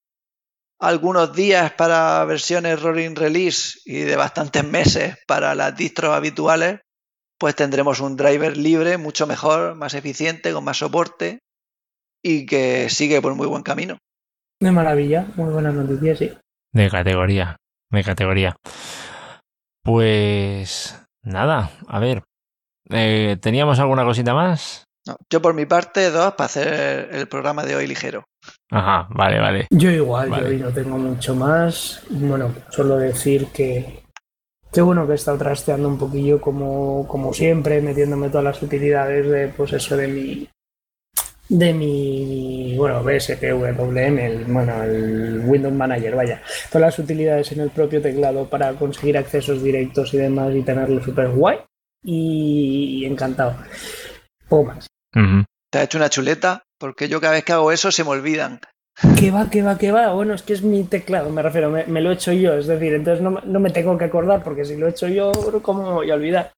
algunos 0.80 1.34
días 1.34 1.72
para 1.72 2.24
versiones 2.24 2.80
rolling 2.80 3.14
release 3.14 3.78
y 3.84 4.00
de 4.00 4.16
bastantes 4.16 4.64
meses 4.64 5.16
para 5.26 5.54
las 5.54 5.76
distros 5.76 6.14
habituales, 6.14 6.80
pues 7.38 7.54
tendremos 7.54 8.00
un 8.00 8.16
driver 8.16 8.56
libre 8.56 8.98
mucho 8.98 9.26
mejor, 9.26 9.74
más 9.74 9.94
eficiente, 9.94 10.52
con 10.52 10.64
más 10.64 10.78
soporte 10.78 11.40
y 12.22 12.46
que 12.46 12.88
sigue 12.88 13.20
por 13.20 13.34
muy 13.34 13.46
buen 13.46 13.62
camino. 13.62 13.98
De 14.60 14.70
maravilla, 14.72 15.26
muy 15.36 15.52
buena 15.52 15.72
noticia, 15.72 16.14
sí. 16.16 16.32
De 16.72 16.90
categoría. 16.90 17.56
De 17.90 18.04
categoría. 18.04 18.56
Pues 19.82 21.02
nada, 21.24 21.70
a 21.88 21.98
ver. 21.98 22.22
Eh, 22.90 23.36
¿Teníamos 23.40 23.78
alguna 23.78 24.04
cosita 24.04 24.34
más? 24.34 24.84
No, 25.06 25.16
yo 25.30 25.40
por 25.40 25.54
mi 25.54 25.64
parte, 25.64 26.10
dos 26.10 26.34
para 26.34 26.46
hacer 26.46 27.08
el 27.12 27.26
programa 27.26 27.64
de 27.64 27.76
hoy 27.76 27.86
ligero. 27.86 28.24
Ajá, 28.70 29.08
vale, 29.10 29.38
vale. 29.40 29.66
Yo 29.70 29.90
igual, 29.90 30.28
Vale. 30.30 30.42
yo 30.42 30.48
hoy 30.50 30.56
no 30.58 30.70
tengo 30.70 30.98
mucho 30.98 31.34
más. 31.34 32.02
Bueno, 32.10 32.54
solo 32.70 32.96
decir 32.96 33.46
que 33.48 34.02
qué 34.72 34.80
bueno 34.82 35.06
que 35.06 35.12
he 35.12 35.16
estado 35.16 35.38
trasteando 35.38 35.88
un 35.88 35.98
poquillo 35.98 36.40
como, 36.40 37.08
como 37.08 37.32
siempre, 37.32 37.80
metiéndome 37.80 38.28
todas 38.28 38.44
las 38.44 38.62
utilidades 38.62 39.28
de 39.28 39.48
pues 39.48 39.72
eso 39.72 39.96
de 39.96 40.08
mi 40.08 40.48
de 41.50 41.74
mi 41.74 42.76
bueno 42.76 43.02
BSPWM, 43.02 44.18
el, 44.24 44.44
bueno, 44.44 44.82
el 44.84 45.42
Windows 45.44 45.74
Manager, 45.74 46.14
vaya, 46.14 46.40
todas 46.70 46.86
las 46.86 46.98
utilidades 47.00 47.50
en 47.52 47.60
el 47.60 47.70
propio 47.70 48.00
teclado 48.00 48.48
para 48.48 48.72
conseguir 48.74 49.18
accesos 49.18 49.60
directos 49.62 50.14
y 50.14 50.18
demás 50.18 50.54
y 50.54 50.62
tenerlo 50.62 51.02
súper 51.02 51.28
guay 51.30 51.58
y, 52.04 53.04
encantado. 53.04 53.56
Poco 54.48 54.64
más. 54.64 54.86
Te 55.72 55.78
ha 55.78 55.82
hecho 55.82 55.98
una 55.98 56.08
chuleta, 56.08 56.62
porque 56.78 57.08
yo 57.08 57.20
cada 57.20 57.34
vez 57.34 57.44
que 57.44 57.52
hago 57.52 57.72
eso 57.72 57.90
se 57.92 58.04
me 58.04 58.10
olvidan. 58.10 58.60
¿Qué 59.18 59.30
va, 59.30 59.50
qué 59.50 59.62
va, 59.62 59.76
qué 59.78 59.92
va? 59.92 60.12
Bueno, 60.12 60.34
es 60.34 60.42
que 60.42 60.52
es 60.52 60.62
mi 60.62 60.84
teclado, 60.84 61.30
me 61.30 61.42
refiero, 61.42 61.70
me, 61.70 61.84
me 61.86 62.00
lo 62.00 62.10
he 62.10 62.14
hecho 62.14 62.32
yo, 62.32 62.54
es 62.54 62.66
decir, 62.66 62.94
entonces 62.94 63.22
no, 63.22 63.30
me- 63.32 63.40
no 63.44 63.58
me 63.60 63.70
tengo 63.70 63.96
que 63.98 64.04
acordar 64.04 64.42
porque 64.44 64.64
si 64.64 64.76
lo 64.76 64.86
he 64.86 64.90
hecho 64.90 65.08
yo, 65.08 65.32
¿cómo 65.62 65.82
me 65.86 65.92
voy 65.94 66.10
a 66.10 66.14
olvidar? 66.14 66.52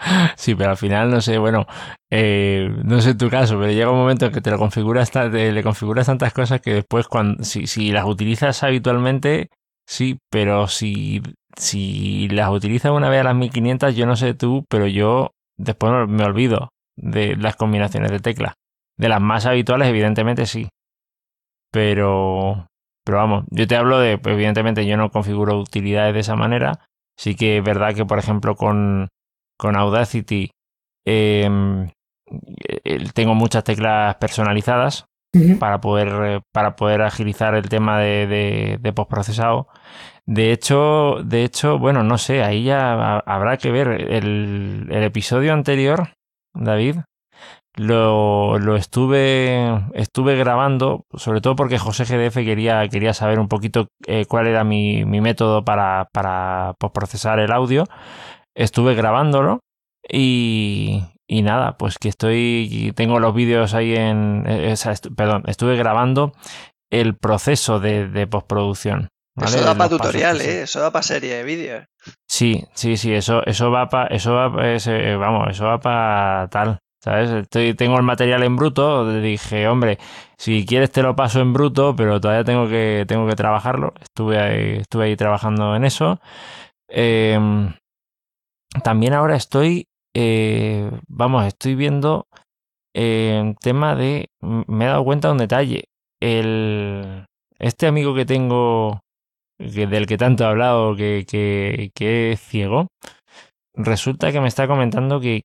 Sí, 0.36 0.54
pero 0.54 0.70
al 0.70 0.76
final 0.76 1.10
no 1.10 1.20
sé, 1.20 1.38
bueno, 1.38 1.66
eh, 2.10 2.70
no 2.84 3.00
sé 3.00 3.14
tu 3.14 3.28
caso, 3.30 3.58
pero 3.58 3.70
llega 3.70 3.90
un 3.90 3.98
momento 3.98 4.26
en 4.26 4.32
que 4.32 4.40
te 4.40 4.50
lo 4.50 4.58
configuras, 4.58 5.14
le 5.14 5.62
configuras 5.62 6.06
tantas 6.06 6.32
cosas 6.32 6.60
que 6.60 6.74
después 6.74 7.06
cuando 7.06 7.44
si, 7.44 7.66
si 7.66 7.92
las 7.92 8.04
utilizas 8.04 8.62
habitualmente, 8.62 9.48
sí, 9.86 10.18
pero 10.30 10.68
si, 10.68 11.22
si 11.56 12.28
las 12.28 12.50
utilizas 12.50 12.92
una 12.92 13.08
vez 13.08 13.20
a 13.20 13.24
las 13.24 13.34
1500, 13.34 13.94
yo 13.94 14.06
no 14.06 14.16
sé 14.16 14.34
tú, 14.34 14.64
pero 14.68 14.86
yo 14.86 15.32
después 15.56 15.92
me 16.08 16.24
olvido 16.24 16.70
de 16.96 17.36
las 17.36 17.56
combinaciones 17.56 18.10
de 18.10 18.20
teclas. 18.20 18.54
De 18.96 19.08
las 19.08 19.20
más 19.20 19.46
habituales, 19.46 19.88
evidentemente 19.88 20.46
sí. 20.46 20.68
Pero, 21.72 22.66
pero 23.04 23.18
vamos, 23.18 23.44
yo 23.50 23.66
te 23.66 23.76
hablo 23.76 23.98
de, 23.98 24.20
evidentemente 24.24 24.84
yo 24.86 24.96
no 24.96 25.10
configuro 25.10 25.58
utilidades 25.58 26.14
de 26.14 26.20
esa 26.20 26.36
manera. 26.36 26.80
Sí 27.16 27.34
que 27.34 27.58
es 27.58 27.64
verdad 27.64 27.94
que, 27.94 28.04
por 28.04 28.18
ejemplo, 28.18 28.56
con, 28.56 29.08
con 29.60 29.76
Audacity 29.76 30.50
em, 31.04 31.88
tengo 33.14 33.34
muchas 33.34 33.62
teclas 33.62 34.16
personalizadas 34.16 35.04
para, 35.58 35.80
poder, 35.80 36.40
para 36.50 36.76
poder 36.76 37.02
agilizar 37.02 37.54
el 37.54 37.68
tema 37.68 38.00
de, 38.00 38.78
de, 38.80 38.92
postprocesado. 38.92 39.68
De 40.26 40.52
hecho, 40.52 41.16
de 41.24 41.44
hecho, 41.44 41.78
bueno, 41.78 42.02
no 42.02 42.18
sé, 42.18 42.42
ahí 42.42 42.64
ya 42.64 43.18
habrá 43.18 43.58
que 43.58 43.70
ver 43.70 43.88
el, 43.88 44.88
el 44.90 45.02
episodio 45.02 45.52
anterior, 45.52 46.14
David, 46.54 46.96
lo, 47.76 48.58
lo, 48.58 48.76
estuve, 48.76 49.84
estuve 49.94 50.36
grabando, 50.36 51.04
sobre 51.14 51.40
todo 51.40 51.54
porque 51.54 51.78
José 51.78 52.04
GDF 52.04 52.36
quería, 52.36 52.88
quería 52.88 53.14
saber 53.14 53.38
un 53.38 53.48
poquito 53.48 53.88
eh, 54.06 54.24
cuál 54.26 54.46
era 54.48 54.64
mi, 54.64 55.04
mi 55.04 55.20
método 55.20 55.64
para, 55.64 56.08
para 56.12 56.74
procesar 56.92 57.38
el 57.38 57.52
audio. 57.52 57.84
Estuve 58.60 58.94
grabándolo 58.94 59.60
y, 60.08 61.02
y 61.26 61.42
nada, 61.42 61.76
pues 61.78 61.98
que 61.98 62.08
estoy, 62.08 62.92
tengo 62.94 63.18
los 63.18 63.34
vídeos 63.34 63.74
ahí 63.74 63.94
en, 63.94 64.44
eh, 64.46 64.74
perdón, 65.16 65.44
estuve 65.46 65.76
grabando 65.76 66.32
el 66.90 67.16
proceso 67.16 67.80
de, 67.80 68.08
de 68.08 68.26
postproducción. 68.26 69.08
Eso 69.40 69.62
da 69.62 69.74
para 69.74 69.90
tutorial, 69.90 70.40
¿eh? 70.40 70.62
Eso 70.62 70.80
da 70.80 70.90
para 70.90 71.02
serie 71.02 71.36
de 71.36 71.44
vídeos. 71.44 71.84
Sí, 72.28 72.64
sí, 72.74 72.96
sí, 72.96 73.14
eso, 73.14 73.42
eso 73.46 73.70
va 73.70 73.88
para, 73.88 74.14
eso 74.14 74.34
va, 74.34 74.48
vamos, 74.48 75.48
eso 75.50 75.64
va 75.64 75.80
para 75.80 76.48
tal. 76.48 76.78
¿Sabes? 77.02 77.30
Estoy, 77.30 77.72
tengo 77.72 77.96
el 77.96 78.02
material 78.02 78.42
en 78.42 78.56
bruto, 78.56 79.10
dije, 79.22 79.66
hombre, 79.68 79.98
si 80.36 80.66
quieres 80.66 80.90
te 80.90 81.02
lo 81.02 81.16
paso 81.16 81.40
en 81.40 81.54
bruto, 81.54 81.96
pero 81.96 82.20
todavía 82.20 82.44
tengo 82.44 82.68
que, 82.68 83.06
tengo 83.08 83.26
que 83.26 83.36
trabajarlo. 83.36 83.94
Estuve 84.02 84.38
ahí, 84.38 84.78
estuve 84.80 85.06
ahí 85.06 85.16
trabajando 85.16 85.74
en 85.74 85.84
eso. 85.84 86.20
Em, 86.88 87.72
también 88.82 89.14
ahora 89.14 89.36
estoy, 89.36 89.86
eh, 90.14 90.90
vamos, 91.08 91.46
estoy 91.46 91.74
viendo 91.74 92.26
el 92.94 93.56
tema 93.60 93.94
de, 93.94 94.28
me 94.40 94.84
he 94.84 94.88
dado 94.88 95.04
cuenta 95.04 95.28
de 95.28 95.32
un 95.32 95.38
detalle. 95.38 95.84
El, 96.20 97.26
este 97.58 97.86
amigo 97.86 98.14
que 98.14 98.26
tengo, 98.26 99.00
del 99.58 100.06
que 100.06 100.18
tanto 100.18 100.44
he 100.44 100.46
hablado, 100.46 100.96
que, 100.96 101.24
que, 101.28 101.90
que 101.94 102.32
es 102.32 102.40
ciego, 102.40 102.88
resulta 103.74 104.32
que 104.32 104.40
me 104.40 104.48
está 104.48 104.66
comentando 104.66 105.20
que, 105.20 105.42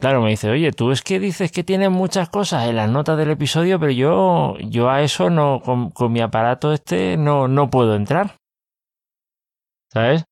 claro, 0.00 0.22
me 0.22 0.30
dice, 0.30 0.50
oye, 0.50 0.72
tú 0.72 0.90
es 0.90 1.02
que 1.02 1.18
dices 1.18 1.52
que 1.52 1.64
tienes 1.64 1.90
muchas 1.90 2.28
cosas 2.28 2.68
en 2.68 2.76
las 2.76 2.90
notas 2.90 3.18
del 3.18 3.30
episodio, 3.30 3.78
pero 3.80 3.92
yo, 3.92 4.56
yo 4.58 4.90
a 4.90 5.02
eso 5.02 5.30
no, 5.30 5.60
con, 5.60 5.92
mi 6.12 6.20
aparato 6.20 6.72
este 6.72 7.16
no, 7.16 7.48
no 7.48 7.70
puedo 7.70 7.94
entrar. 7.94 8.36
¿Sabes? 9.92 10.24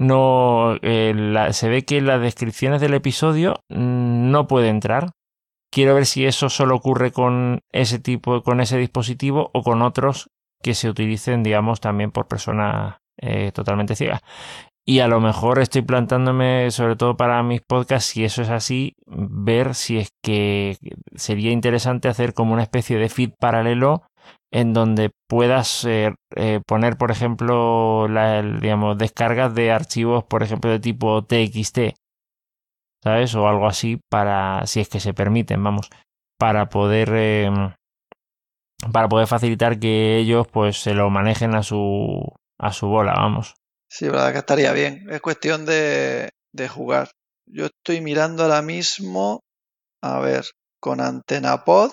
No, 0.00 0.76
eh, 0.80 1.48
se 1.52 1.68
ve 1.68 1.84
que 1.84 1.98
en 1.98 2.06
las 2.06 2.22
descripciones 2.22 2.80
del 2.80 2.94
episodio 2.94 3.56
mm, 3.68 4.30
no 4.30 4.46
puede 4.46 4.70
entrar. 4.70 5.10
Quiero 5.70 5.94
ver 5.94 6.06
si 6.06 6.24
eso 6.24 6.48
solo 6.48 6.74
ocurre 6.74 7.12
con 7.12 7.60
ese 7.70 7.98
tipo, 7.98 8.42
con 8.42 8.62
ese 8.62 8.78
dispositivo 8.78 9.50
o 9.52 9.62
con 9.62 9.82
otros 9.82 10.30
que 10.62 10.72
se 10.72 10.88
utilicen, 10.88 11.42
digamos, 11.42 11.80
también 11.80 12.12
por 12.12 12.28
personas 12.28 12.96
eh, 13.18 13.52
totalmente 13.52 13.94
ciegas. 13.94 14.22
Y 14.86 15.00
a 15.00 15.06
lo 15.06 15.20
mejor 15.20 15.58
estoy 15.58 15.82
plantándome, 15.82 16.70
sobre 16.70 16.96
todo 16.96 17.18
para 17.18 17.42
mis 17.42 17.60
podcasts, 17.60 18.10
si 18.10 18.24
eso 18.24 18.40
es 18.40 18.48
así, 18.48 18.96
ver 19.06 19.74
si 19.74 19.98
es 19.98 20.14
que 20.22 20.78
sería 21.14 21.52
interesante 21.52 22.08
hacer 22.08 22.32
como 22.32 22.54
una 22.54 22.62
especie 22.62 22.96
de 22.96 23.10
feed 23.10 23.32
paralelo 23.38 24.04
en 24.52 24.72
donde 24.72 25.10
puedas 25.28 25.84
eh, 25.84 26.14
eh, 26.34 26.60
poner, 26.66 26.96
por 26.96 27.10
ejemplo, 27.10 28.08
la, 28.08 28.42
digamos, 28.42 28.98
descargas 28.98 29.54
de 29.54 29.70
archivos, 29.70 30.24
por 30.24 30.42
ejemplo, 30.42 30.70
de 30.70 30.80
tipo 30.80 31.24
TXT, 31.24 31.94
¿sabes? 33.02 33.34
O 33.34 33.48
algo 33.48 33.66
así 33.66 34.00
para, 34.08 34.66
si 34.66 34.80
es 34.80 34.88
que 34.88 35.00
se 35.00 35.14
permiten, 35.14 35.62
vamos, 35.62 35.88
para 36.38 36.68
poder, 36.68 37.10
em, 37.10 37.74
para 38.92 39.08
poder 39.08 39.28
facilitar 39.28 39.78
que 39.78 40.18
ellos, 40.18 40.48
pues, 40.48 40.78
se 40.82 40.94
lo 40.94 41.10
manejen 41.10 41.54
a 41.54 41.62
su, 41.62 42.32
a 42.58 42.72
su 42.72 42.88
bola, 42.88 43.14
vamos. 43.14 43.54
Sí, 43.88 44.08
verdad 44.08 44.32
que 44.32 44.38
estaría 44.38 44.72
bien. 44.72 45.06
Es 45.10 45.20
cuestión 45.20 45.66
de, 45.66 46.30
de 46.52 46.68
jugar. 46.68 47.10
Yo 47.46 47.66
estoy 47.66 48.00
mirando 48.00 48.44
ahora 48.44 48.62
mismo, 48.62 49.40
a 50.02 50.20
ver, 50.20 50.44
con 50.80 51.00
Antena 51.00 51.64
Pod 51.64 51.92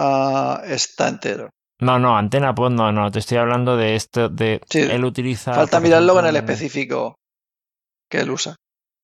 uh, 0.00 0.64
está 0.64 1.08
entero. 1.08 1.50
No, 1.80 1.98
no, 1.98 2.16
Antena 2.16 2.54
Pod 2.54 2.72
no, 2.72 2.92
no, 2.92 3.10
te 3.10 3.20
estoy 3.20 3.38
hablando 3.38 3.76
de 3.76 3.94
esto, 3.94 4.28
de 4.28 4.60
él 4.74 5.04
utiliza... 5.04 5.54
Falta 5.54 5.80
mirarlo 5.80 6.18
en 6.20 6.26
el 6.26 6.36
específico 6.36 7.14
que 8.10 8.20
él 8.20 8.30
usa. 8.30 8.56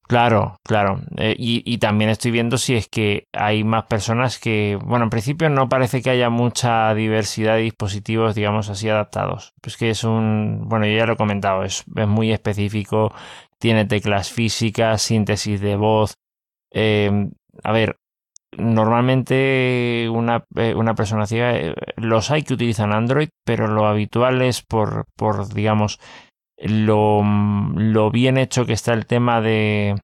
Claro, 0.08 0.60
claro. 0.62 1.00
Eh, 1.16 1.34
y, 1.36 1.78
también 1.78 2.10
estoy 2.10 2.30
viendo 2.30 2.58
si 2.58 2.76
es 2.76 2.88
que 2.88 3.24
hay 3.32 3.64
más 3.64 3.86
personas 3.86 4.38
que, 4.38 4.78
bueno, 4.84 5.04
en 5.04 5.10
principio 5.10 5.50
no 5.50 5.68
parece 5.68 6.00
que 6.00 6.10
haya 6.10 6.30
mucha 6.30 6.94
diversidad 6.94 7.56
de 7.56 7.62
dispositivos, 7.62 8.36
digamos 8.36 8.68
así, 8.68 8.88
adaptados. 8.88 9.52
Pues 9.60 9.76
que 9.76 9.90
es 9.90 10.04
un, 10.04 10.68
bueno, 10.68 10.86
yo 10.86 10.96
ya 10.96 11.06
lo 11.06 11.14
he 11.14 11.16
comentado, 11.16 11.64
es, 11.64 11.84
muy 11.88 12.32
específico, 12.32 13.12
tiene 13.58 13.84
teclas 13.84 14.30
físicas, 14.30 15.02
síntesis 15.02 15.60
de 15.60 15.74
voz. 15.74 16.14
Eh, 16.70 17.10
a 17.64 17.72
ver, 17.72 17.98
normalmente 18.56 20.08
una, 20.10 20.44
eh, 20.56 20.74
una 20.74 20.94
persona 20.94 21.26
ciega, 21.26 21.74
los 21.96 22.30
hay 22.30 22.42
que 22.42 22.54
utilizan 22.54 22.92
Android, 22.92 23.28
pero 23.44 23.68
lo 23.68 23.86
habitual 23.86 24.42
es 24.42 24.62
por, 24.62 25.06
por 25.16 25.52
digamos, 25.52 26.00
lo, 26.58 27.22
lo 27.74 28.10
bien 28.10 28.38
hecho 28.38 28.66
que 28.66 28.72
está 28.72 28.92
el 28.92 29.06
tema 29.06 29.40
de, 29.40 29.96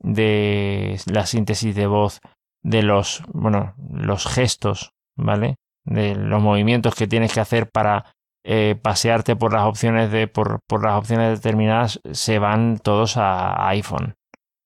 de 0.00 1.00
la 1.06 1.26
síntesis 1.26 1.74
de 1.74 1.86
voz, 1.86 2.20
de 2.62 2.82
los, 2.82 3.22
bueno, 3.32 3.74
los 3.92 4.26
gestos, 4.26 4.92
¿vale? 5.16 5.56
De 5.84 6.14
los 6.14 6.42
movimientos 6.42 6.94
que 6.94 7.06
tienes 7.06 7.32
que 7.32 7.40
hacer 7.40 7.68
para 7.70 8.16
eh, 8.44 8.76
pasearte 8.80 9.36
por 9.36 9.52
las 9.52 9.64
opciones 9.64 10.10
de, 10.10 10.28
por, 10.28 10.60
por, 10.68 10.84
las 10.84 10.94
opciones 10.94 11.38
determinadas, 11.38 12.00
se 12.12 12.38
van 12.38 12.78
todos 12.78 13.16
a, 13.16 13.68
iPhone, 13.68 14.14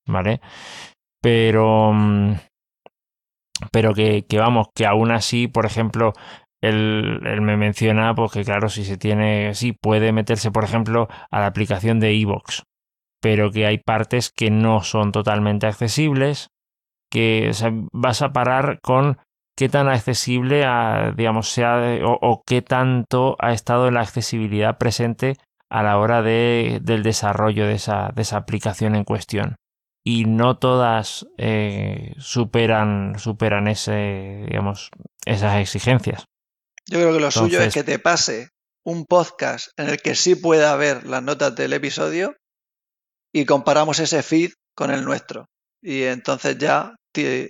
¿vale? 0.07 0.40
Pero, 1.22 1.92
mm, 1.92 2.35
pero 3.73 3.94
que, 3.94 4.25
que, 4.29 4.38
vamos, 4.38 4.68
que 4.75 4.87
aún 4.87 5.11
así, 5.11 5.49
por 5.49 5.66
ejemplo, 5.66 6.12
él, 6.61 7.20
me 7.40 7.57
menciona 7.57 8.14
pues 8.14 8.33
que 8.33 8.44
claro, 8.44 8.68
si 8.68 8.85
se 8.85 8.96
tiene, 8.96 9.55
sí, 9.55 9.73
puede 9.73 10.12
meterse, 10.12 10.51
por 10.51 10.64
ejemplo, 10.64 11.09
a 11.31 11.40
la 11.40 11.46
aplicación 11.46 12.01
de 12.01 12.12
Evox, 12.20 12.64
pero 13.20 13.51
que 13.51 13.66
hay 13.66 13.79
partes 13.79 14.31
que 14.31 14.51
no 14.51 14.83
son 14.83 15.12
totalmente 15.12 15.66
accesibles, 15.66 16.49
que 17.11 17.51
vas 17.92 18.23
a 18.23 18.33
parar 18.33 18.79
con 18.83 19.18
qué 19.57 19.68
tan 19.68 19.88
accesible, 19.88 20.64
digamos, 21.16 21.49
sea 21.49 21.99
o, 22.05 22.42
qué 22.46 22.62
tanto 22.62 23.37
ha 23.40 23.53
estado 23.53 23.90
la 23.90 24.01
accesibilidad 24.01 24.79
presente 24.79 25.37
a 25.70 25.83
la 25.83 25.99
hora 25.99 26.23
de, 26.23 26.81
del 26.83 27.03
desarrollo 27.03 27.66
de 27.66 27.75
esa, 27.75 28.11
de 28.14 28.23
esa 28.23 28.38
aplicación 28.38 28.94
en 28.94 29.05
cuestión. 29.05 29.57
Y 30.05 30.25
no 30.25 30.59
todas 30.59 31.27
eh, 31.37 32.15
superan, 32.19 33.19
superan 33.19 33.69
ese, 33.69 34.47
digamos, 34.49 34.91
esas 35.27 35.61
exigencias. 35.61 36.25
Yo 36.87 36.99
creo 36.99 37.13
que 37.13 37.21
lo 37.21 37.31
suyo 37.31 37.61
es 37.61 37.75
que 37.75 37.85
te 37.85 37.99
pase 37.99 38.49
un 38.85 39.05
podcast 39.05 39.69
en 39.77 39.91
el 39.91 40.01
que 40.01 40.15
sí 40.15 40.35
pueda 40.35 40.75
ver 40.77 41.07
las 41.07 41.23
notas 41.23 41.55
del 41.55 41.73
episodio 41.75 42.35
y 43.33 43.45
comparamos 43.45 43.99
ese 43.99 44.23
feed 44.23 44.53
con 44.75 44.91
el 44.91 45.05
nuestro. 45.05 45.47
Y 45.83 46.05
entonces 46.05 46.59
ya 46.59 46.97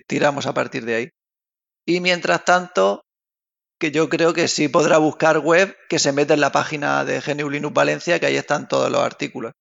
tiramos 0.06 0.46
a 0.46 0.54
partir 0.54 0.84
de 0.84 0.94
ahí. 0.94 1.08
Y 1.86 2.00
mientras 2.00 2.44
tanto, 2.44 3.02
que 3.80 3.90
yo 3.90 4.08
creo 4.08 4.34
que 4.34 4.46
sí 4.46 4.68
podrá 4.68 4.98
buscar 4.98 5.38
web 5.38 5.74
que 5.88 5.98
se 5.98 6.12
mete 6.12 6.34
en 6.34 6.40
la 6.40 6.52
página 6.52 7.04
de 7.04 7.20
GNU 7.20 7.48
Linux 7.48 7.74
Valencia, 7.74 8.20
que 8.20 8.26
ahí 8.26 8.36
están 8.36 8.68
todos 8.68 8.90
los 8.90 9.00
artículos. 9.00 9.52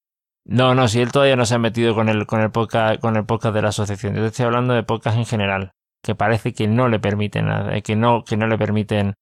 No, 0.46 0.74
no, 0.74 0.88
si 0.88 1.02
él 1.02 1.12
todavía 1.12 1.36
no 1.36 1.46
se 1.46 1.56
ha 1.56 1.60
metido 1.60 1.94
con 1.94 2.10
el, 2.10 2.26
con 2.26 2.42
el, 2.42 2.52
podcast, 2.52 3.00
con 3.00 3.16
el 3.16 3.26
podcast 3.26 3.54
de 3.54 3.62
la 3.62 3.70
asociación. 3.70 4.16
Yo 4.16 4.26
estoy 4.26 4.46
hablando 4.46 4.74
de 4.74 4.84
podcast 4.84 5.18
en 5.18 5.26
general, 5.26 5.72
que 6.04 6.16
parece 6.16 6.54
que 6.54 6.68
no 6.68 6.88
le 6.88 7.00
permiten 7.00 7.46
nada, 7.46 7.80
que 7.82 7.96
no, 7.96 8.24
que 8.24 8.38
no 8.38 8.48
le 8.48 8.58
permiten 8.58 9.14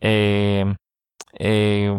eh, 0.00 0.74
eh, 1.38 1.94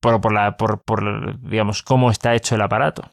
por, 0.00 0.20
por, 0.20 0.32
la, 0.32 0.56
por, 0.56 0.82
por, 0.82 1.40
digamos, 1.40 1.82
cómo 1.82 2.10
está 2.10 2.34
hecho 2.34 2.54
el 2.54 2.62
aparato. 2.62 3.10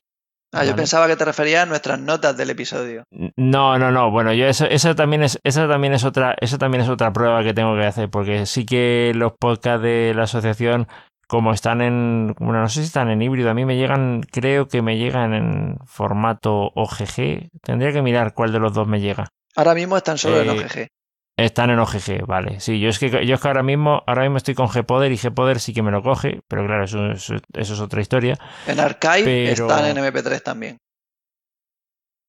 Ah, 0.54 0.64
yo 0.64 0.72
Vale. 0.72 0.82
pensaba 0.84 1.08
que 1.08 1.16
te 1.16 1.26
referías 1.26 1.64
a 1.64 1.66
nuestras 1.66 2.00
notas 2.00 2.38
del 2.38 2.52
episodio. 2.52 3.06
No, 3.36 3.80
no, 3.80 3.92
no. 3.92 4.12
Bueno, 4.12 4.34
yo 4.34 4.46
eso, 4.46 4.66
esa 4.66 4.94
también 4.94 5.24
es, 5.24 5.40
esa 5.44 5.68
también 5.68 5.94
es 5.94 6.04
otra, 6.04 6.36
esa 6.40 6.60
también 6.60 6.84
es 6.84 6.90
otra 6.90 7.12
prueba 7.12 7.44
que 7.44 7.56
tengo 7.56 7.76
que 7.76 7.86
hacer, 7.86 8.12
porque 8.12 8.46
sí 8.46 8.64
que 8.64 9.14
los 9.16 9.34
podcasts 9.40 9.82
de 9.82 10.14
la 10.16 10.24
asociación, 10.24 10.88
como 11.28 11.54
están 11.54 11.82
en, 11.82 12.36
bueno, 12.40 12.62
no 12.62 12.68
sé 12.70 12.82
si 12.82 12.88
están 12.88 13.10
en 13.10 13.22
híbrido, 13.22 13.50
a 13.50 13.54
mí 13.54 13.66
me 13.66 13.76
llegan, 13.78 14.22
creo 14.32 14.68
que 14.68 14.82
me 14.82 14.98
llegan 14.98 15.34
en 15.34 15.78
formato 15.86 16.72
OGG. 16.76 17.50
Tendría 17.62 17.92
que 17.92 18.02
mirar 18.02 18.34
cuál 18.34 18.52
de 18.52 18.60
los 18.60 18.74
dos 18.74 18.88
me 18.88 19.00
llega. 19.02 19.28
Ahora 19.56 19.74
mismo 19.74 19.98
están 19.98 20.18
solo 20.18 20.42
en 20.42 20.50
Eh, 20.50 20.52
OGG. 20.52 20.88
Están 21.36 21.72
en 21.72 21.80
OGG, 21.80 22.26
vale. 22.28 22.60
Sí, 22.60 22.80
yo 22.80 22.90
es 22.90 23.00
que 23.00 23.10
yo 23.26 23.34
es 23.36 23.42
que 23.42 23.48
ahora 23.48 23.64
mismo, 23.64 24.04
ahora 24.06 24.22
mismo 24.22 24.38
estoy 24.38 24.54
con 24.54 24.68
Gpoder 24.68 25.12
y 25.12 25.18
Gpoder 25.18 25.60
sí 25.60 25.74
que 25.74 25.82
me 25.82 25.90
lo 25.90 26.04
coge, 26.04 26.42
pero 26.48 26.64
claro, 26.66 26.84
eso, 26.84 27.10
eso- 27.12 27.36
eso 27.54 27.74
es 27.74 27.80
otra 27.80 28.02
historia. 28.02 28.38
En 28.68 28.80
Archive 28.80 29.24
pero- 29.50 29.68
están 29.68 29.86
en 29.86 29.98
MP3 29.98 30.44
también. 30.44 30.78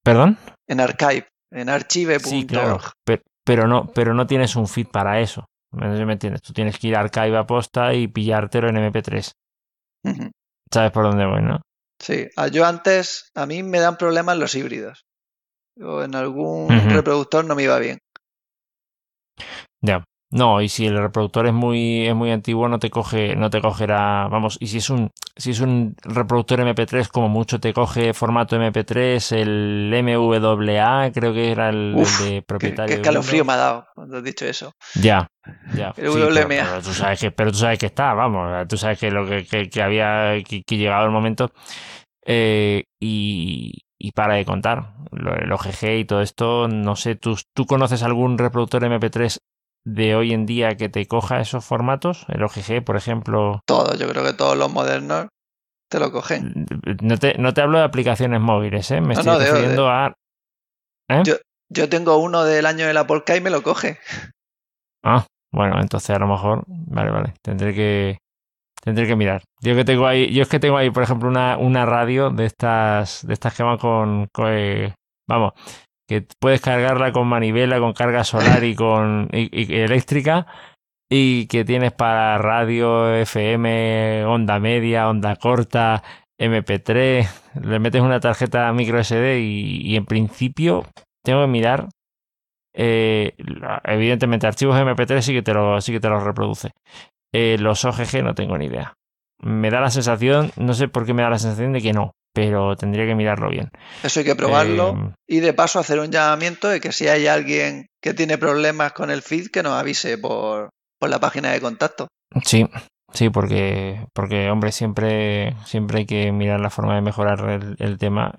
¿Perdón? 0.03 0.39
En 0.67 0.81
Archive, 0.81 1.29
en 1.51 1.69
archive.org. 1.69 2.25
Sí, 2.27 2.47
claro. 2.47 2.81
Pero, 3.05 3.23
pero 3.45 3.67
no, 3.67 3.87
pero 3.93 4.15
no 4.15 4.27
tienes 4.27 4.57
un 4.57 4.67
feed 4.69 4.87
para 4.89 5.21
eso. 5.21 5.47
¿Me 5.75 6.05
me 6.05 6.13
entiendes? 6.13 6.43
Tú 6.43 6.53
tienes 6.53 6.79
que 6.79 6.89
ir 6.89 6.97
a 6.97 7.01
Archive 7.01 7.45
posta 7.45 7.95
y 7.95 8.09
pillártelo 8.09 8.69
en 8.69 8.77
MP3. 8.77 9.33
Ujú. 10.05 10.31
¿Sabes 10.73 10.93
por 10.93 11.05
dónde 11.05 11.27
voy, 11.27 11.43
no? 11.43 11.61
Sí, 12.01 12.29
ah, 12.37 12.49
yo 12.49 12.67
antes, 12.67 13.31
a 13.35 13.47
mí 13.47 13.63
me 13.63 13.81
dan 13.81 13.97
problemas 13.97 14.37
los 14.37 14.55
híbridos. 14.55 15.05
O 15.81 16.03
en 16.03 16.15
algún 16.15 16.69
reproductor 16.91 17.45
no 17.45 17.55
me 17.55 17.65
iba 17.65 17.79
bien. 17.79 17.99
Ya. 19.81 20.05
No, 20.35 20.61
y 20.61 20.69
si 20.69 20.87
el 20.87 20.99
reproductor 20.99 21.47
es 21.47 21.53
muy, 21.53 22.09
es 22.09 22.15
muy 22.15 22.33
antiguo, 22.33 22.69
no 22.69 22.81
te 22.81 22.91
coge, 22.91 23.37
no 23.37 23.51
te 23.51 23.61
cogerá. 23.61 24.27
Vamos, 24.29 24.57
y 24.61 24.67
si 24.67 24.79
es 24.79 24.91
un, 24.91 25.11
si 25.37 25.53
es 25.53 25.61
un 25.61 25.95
reproductor 26.03 26.59
MP3, 26.61 27.09
como 27.09 27.29
mucho 27.29 27.61
te 27.61 27.73
coge 27.73 28.13
formato 28.15 28.57
MP3, 28.57 29.31
el 29.31 29.93
MWA, 29.95 31.13
creo 31.13 31.33
que 31.33 31.53
era 31.53 31.69
el, 31.69 31.95
el 31.97 32.01
Uf, 32.01 32.19
de 32.19 32.27
Qué, 32.27 32.43
propietario. 32.47 32.87
qué 32.87 32.95
de 32.95 33.03
escalofrío 33.03 33.45
me 33.45 33.53
ha 33.53 33.57
dado 33.57 33.87
cuando 33.95 34.17
has 34.17 34.25
dicho 34.25 34.45
eso. 34.45 34.73
Ya, 35.01 35.29
ya. 35.77 35.93
El 35.97 36.11
Sí, 36.11 36.19
pero, 36.35 36.49
WMA. 36.49 36.65
pero 36.65 36.83
tú 36.83 36.93
sabes 36.93 37.21
que, 37.21 37.31
pero 37.31 37.53
tú 37.53 37.59
sabes 37.59 37.79
que 37.79 37.87
está, 37.87 38.13
vamos, 38.15 38.67
tú 38.67 38.77
sabes 38.77 38.99
que 38.99 39.13
lo 39.13 39.27
que, 39.29 39.47
que, 39.47 39.69
que 39.71 39.83
había, 39.83 40.43
que, 40.43 40.63
que 40.65 40.77
llegado 40.77 41.05
el 41.07 41.13
momento. 41.13 41.53
Eh, 42.27 42.85
y, 43.01 43.83
y 43.99 44.13
para 44.13 44.35
de 44.35 44.45
contar, 44.45 44.95
lo- 45.13 45.37
el 45.37 45.53
OGG 45.53 45.99
y 46.01 46.05
todo 46.05 46.23
esto, 46.23 46.69
no 46.69 46.97
sé, 46.97 47.17
¿tú, 47.17 47.37
¿tú 47.55 47.67
conoces 47.67 48.03
algún 48.03 48.39
reproductor 48.39 48.83
MP3 48.85 49.41
de 49.85 50.17
hoy 50.17 50.33
en 50.33 50.47
día 50.47 50.77
que 50.77 50.89
te 50.89 51.07
coja 51.07 51.41
esos 51.41 51.65
formatos? 51.65 52.25
El 52.29 52.43
OGG, 52.43 52.85
por 52.85 52.97
ejemplo. 52.97 53.61
Todo, 53.67 53.95
yo 53.97 54.09
creo 54.09 54.25
que 54.25 54.33
todos 54.33 54.57
los 54.57 54.73
modernos 54.73 55.29
te 55.91 56.01
lo 56.01 56.11
cogen. 56.11 56.67
No 57.03 57.19
te, 57.19 57.35
no 57.39 57.53
te 57.55 57.61
hablo 57.61 57.79
de 57.79 57.85
aplicaciones 57.85 58.41
móviles, 58.41 58.91
¿eh? 58.91 59.01
Me 59.01 59.15
No, 59.15 59.21
estoy 59.21 59.33
no, 59.33 59.39
de- 59.39 59.47
refiriendo 59.47 59.89
a... 59.89 60.15
¿eh? 61.11 61.23
Yo- 61.25 61.37
Yo 61.71 61.89
tengo 61.89 62.17
uno 62.19 62.45
del 62.45 62.67
año 62.67 62.87
de 62.87 62.95
la 62.95 63.07
Polka 63.07 63.37
y 63.37 63.41
me 63.41 63.51
lo 63.51 63.63
coge. 63.63 63.99
Ah, 65.03 65.27
bueno, 65.53 65.81
entonces 65.81 66.11
a 66.11 66.19
lo 66.19 66.27
mejor, 66.27 66.65
vale, 66.67 67.11
vale, 67.11 67.35
tendré 67.43 67.75
que 67.75 68.19
tendré 68.83 69.07
que 69.07 69.17
mirar. 69.17 69.43
Yo 69.61 69.75
que 69.75 69.85
tengo 69.85 70.07
ahí, 70.07 70.33
yo 70.33 70.43
es 70.43 70.49
que 70.49 70.61
tengo 70.61 70.77
ahí, 70.77 70.91
por 70.91 71.03
ejemplo, 71.03 71.29
una, 71.29 71.57
una 71.57 71.87
radio 71.87 72.31
de 72.31 72.45
estas, 72.47 73.27
de 73.27 73.33
estas 73.35 73.55
que 73.57 73.63
van 73.63 73.79
con, 73.79 74.27
con, 74.33 74.47
eh, 74.51 74.95
vamos, 75.29 75.53
que 76.07 76.27
puedes 76.39 76.61
cargarla 76.61 77.13
con 77.13 77.27
manivela, 77.27 77.79
con 77.79 77.93
carga 77.93 78.25
solar 78.25 78.65
y 78.65 78.75
con 78.75 79.29
y- 79.33 79.75
eléctrica 79.75 80.47
y 81.11 81.47
que 81.47 81.65
tienes 81.65 81.93
para 81.93 82.39
radio, 82.39 83.15
FM, 83.15 84.25
onda 84.25 84.59
media, 84.59 85.09
onda 85.09 85.37
corta, 85.37 86.03
MP3, 86.39 87.29
le 87.63 87.79
metes 87.79 88.03
una 88.03 88.21
tarjeta 88.21 88.73
micro 88.73 88.99
SD 88.99 89.41
y, 89.41 89.97
en 89.97 90.07
principio 90.07 90.85
tengo 91.23 91.43
que 91.43 91.47
mirar 91.49 91.89
eh, 92.77 93.35
evidentemente, 93.85 94.47
archivos 94.47 94.77
MP3 94.77 95.21
sí 95.21 95.33
que 95.33 95.43
te 95.43 95.55
lo, 95.55 95.81
sí 95.81 95.93
que 95.93 96.01
te 96.01 96.09
los 96.09 96.25
reproduce. 96.25 96.73
Eh, 97.33 97.57
los 97.59 97.85
OGG 97.85 98.25
no 98.25 98.35
tengo 98.35 98.59
ni 98.59 98.67
idea. 98.67 98.95
Me 99.41 99.71
da 99.71 99.81
la 99.81 99.91
sensación, 99.91 100.51
no 100.57 100.75
sé 100.75 100.89
por 100.89 101.07
qué 101.07 101.15
me 101.15 101.23
da 101.23 101.31
la 101.31 101.39
sensación 101.39 101.73
de 101.73 101.81
que 101.81 101.93
no, 101.93 102.13
pero 102.35 102.77
tendría 102.77 103.07
que 103.07 103.15
mirarlo 103.15 103.49
bien. 103.49 103.71
Eso 104.03 104.21
hay 104.21 104.27
que 104.27 104.37
probarlo. 104.37 104.91
Eh, 104.91 105.15
Y 105.37 105.41
de 105.41 105.55
paso 105.55 105.79
hacer 105.79 105.99
un 106.01 106.11
llamamiento 106.11 106.69
de 106.69 106.81
que 106.81 106.93
si 106.93 107.09
hay 107.09 107.27
alguien 107.27 107.87
que 108.03 108.13
tiene 108.13 108.37
problemas 108.37 108.93
con 108.93 109.11
el 109.11 109.23
feed, 109.23 109.47
que 109.51 109.63
nos 109.63 109.73
avise 109.73 110.19
por, 110.19 110.69
por 111.01 111.09
la 111.09 111.21
página 111.21 111.53
de 111.53 111.61
contacto. 111.61 112.09
sí, 112.45 112.67
sí, 113.13 113.31
porque, 113.31 114.05
porque 114.13 114.51
hombre, 114.51 114.73
siempre, 114.73 115.55
siempre 115.65 116.01
hay 116.01 116.07
que 116.07 116.33
mirar 116.33 116.61
la 116.61 116.71
forma 116.71 116.97
de 116.97 117.01
mejorar 117.03 117.49
el, 117.49 117.77
el 117.79 117.97
tema 117.99 118.35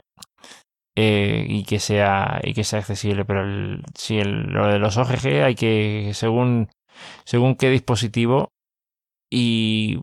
eh, 0.95 1.45
y 1.47 1.63
que 1.63 1.79
sea 1.79 2.39
y 2.43 2.53
que 2.53 2.63
sea 2.63 2.79
accesible. 2.79 3.25
Pero 3.25 3.41
el, 3.43 3.83
sí, 3.97 4.19
el- 4.19 4.43
lo 4.47 4.67
de 4.67 4.79
los 4.79 4.97
OGG 4.97 5.43
hay 5.43 5.55
que, 5.55 6.11
según, 6.13 6.69
según 7.25 7.55
qué 7.55 7.69
dispositivo, 7.69 8.49
y 9.29 9.99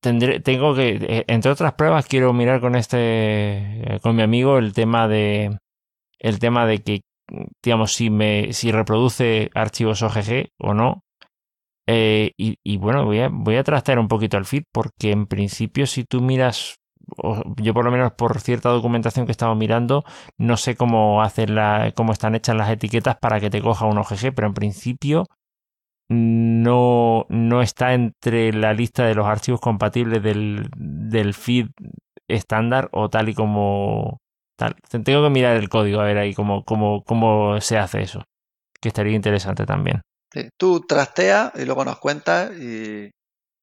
tendré, 0.00 0.40
tengo 0.40 0.74
que, 0.74 0.98
eh, 1.00 1.24
entre 1.28 1.50
otras 1.50 1.74
pruebas, 1.74 2.06
quiero 2.06 2.32
mirar 2.32 2.60
con 2.60 2.76
este, 2.76 2.98
eh, 2.98 4.00
con 4.02 4.16
mi 4.16 4.22
amigo 4.22 4.58
el 4.58 4.72
tema 4.72 5.08
de, 5.08 5.58
el 6.18 6.38
tema 6.38 6.66
de 6.66 6.82
que, 6.82 7.00
digamos, 7.62 7.94
si 7.94 8.10
me, 8.10 8.52
si 8.52 8.72
reproduce 8.72 9.50
archivos 9.54 10.02
OGG 10.02 10.48
o 10.58 10.74
no. 10.74 11.02
Eh, 11.86 12.32
y, 12.38 12.76
bueno, 12.78 13.04
voy 13.04 13.56
a, 13.56 13.64
trastear 13.64 13.98
un 13.98 14.08
poquito 14.08 14.38
el 14.38 14.46
feed 14.46 14.64
porque 14.72 15.10
en 15.10 15.26
principio 15.26 15.86
si 15.86 16.04
tú 16.04 16.22
miras, 16.22 16.76
yo 17.58 17.74
por 17.74 17.84
lo 17.84 17.90
menos 17.90 18.12
por 18.12 18.40
cierta 18.40 18.70
documentación 18.70 19.26
que 19.26 19.32
he 19.32 19.36
estado 19.36 19.54
mirando, 19.54 20.04
no 20.38 20.56
sé 20.56 20.76
cómo 20.76 21.22
hacen 21.22 21.54
la, 21.54 21.92
cómo 21.94 22.12
están 22.12 22.34
hechas 22.34 22.56
las 22.56 22.70
etiquetas 22.70 23.16
para 23.18 23.38
que 23.40 23.50
te 23.50 23.60
coja 23.60 23.86
un 23.86 23.98
OGG, 23.98 24.34
pero 24.34 24.48
en 24.48 24.54
principio 24.54 25.26
no, 26.08 27.26
no 27.28 27.62
está 27.62 27.94
entre 27.94 28.52
la 28.52 28.72
lista 28.72 29.04
de 29.06 29.14
los 29.14 29.26
archivos 29.26 29.60
compatibles 29.60 30.22
del, 30.22 30.68
del 30.76 31.34
feed 31.34 31.68
estándar 32.28 32.88
o 32.92 33.08
tal 33.10 33.28
y 33.28 33.34
como 33.34 34.18
tal. 34.56 34.76
Tengo 35.04 35.22
que 35.22 35.30
mirar 35.30 35.56
el 35.56 35.68
código 35.68 36.00
a 36.00 36.04
ver 36.04 36.18
ahí 36.18 36.34
cómo, 36.34 36.64
cómo, 36.64 37.02
cómo 37.04 37.60
se 37.60 37.78
hace 37.78 38.02
eso. 38.02 38.22
Que 38.80 38.88
estaría 38.88 39.14
interesante 39.14 39.64
también. 39.64 40.02
Sí, 40.32 40.48
Tú 40.58 40.80
trasteas 40.80 41.52
y 41.54 41.64
luego 41.64 41.84
nos 41.84 41.98
cuentas 41.98 42.52
y 42.58 43.10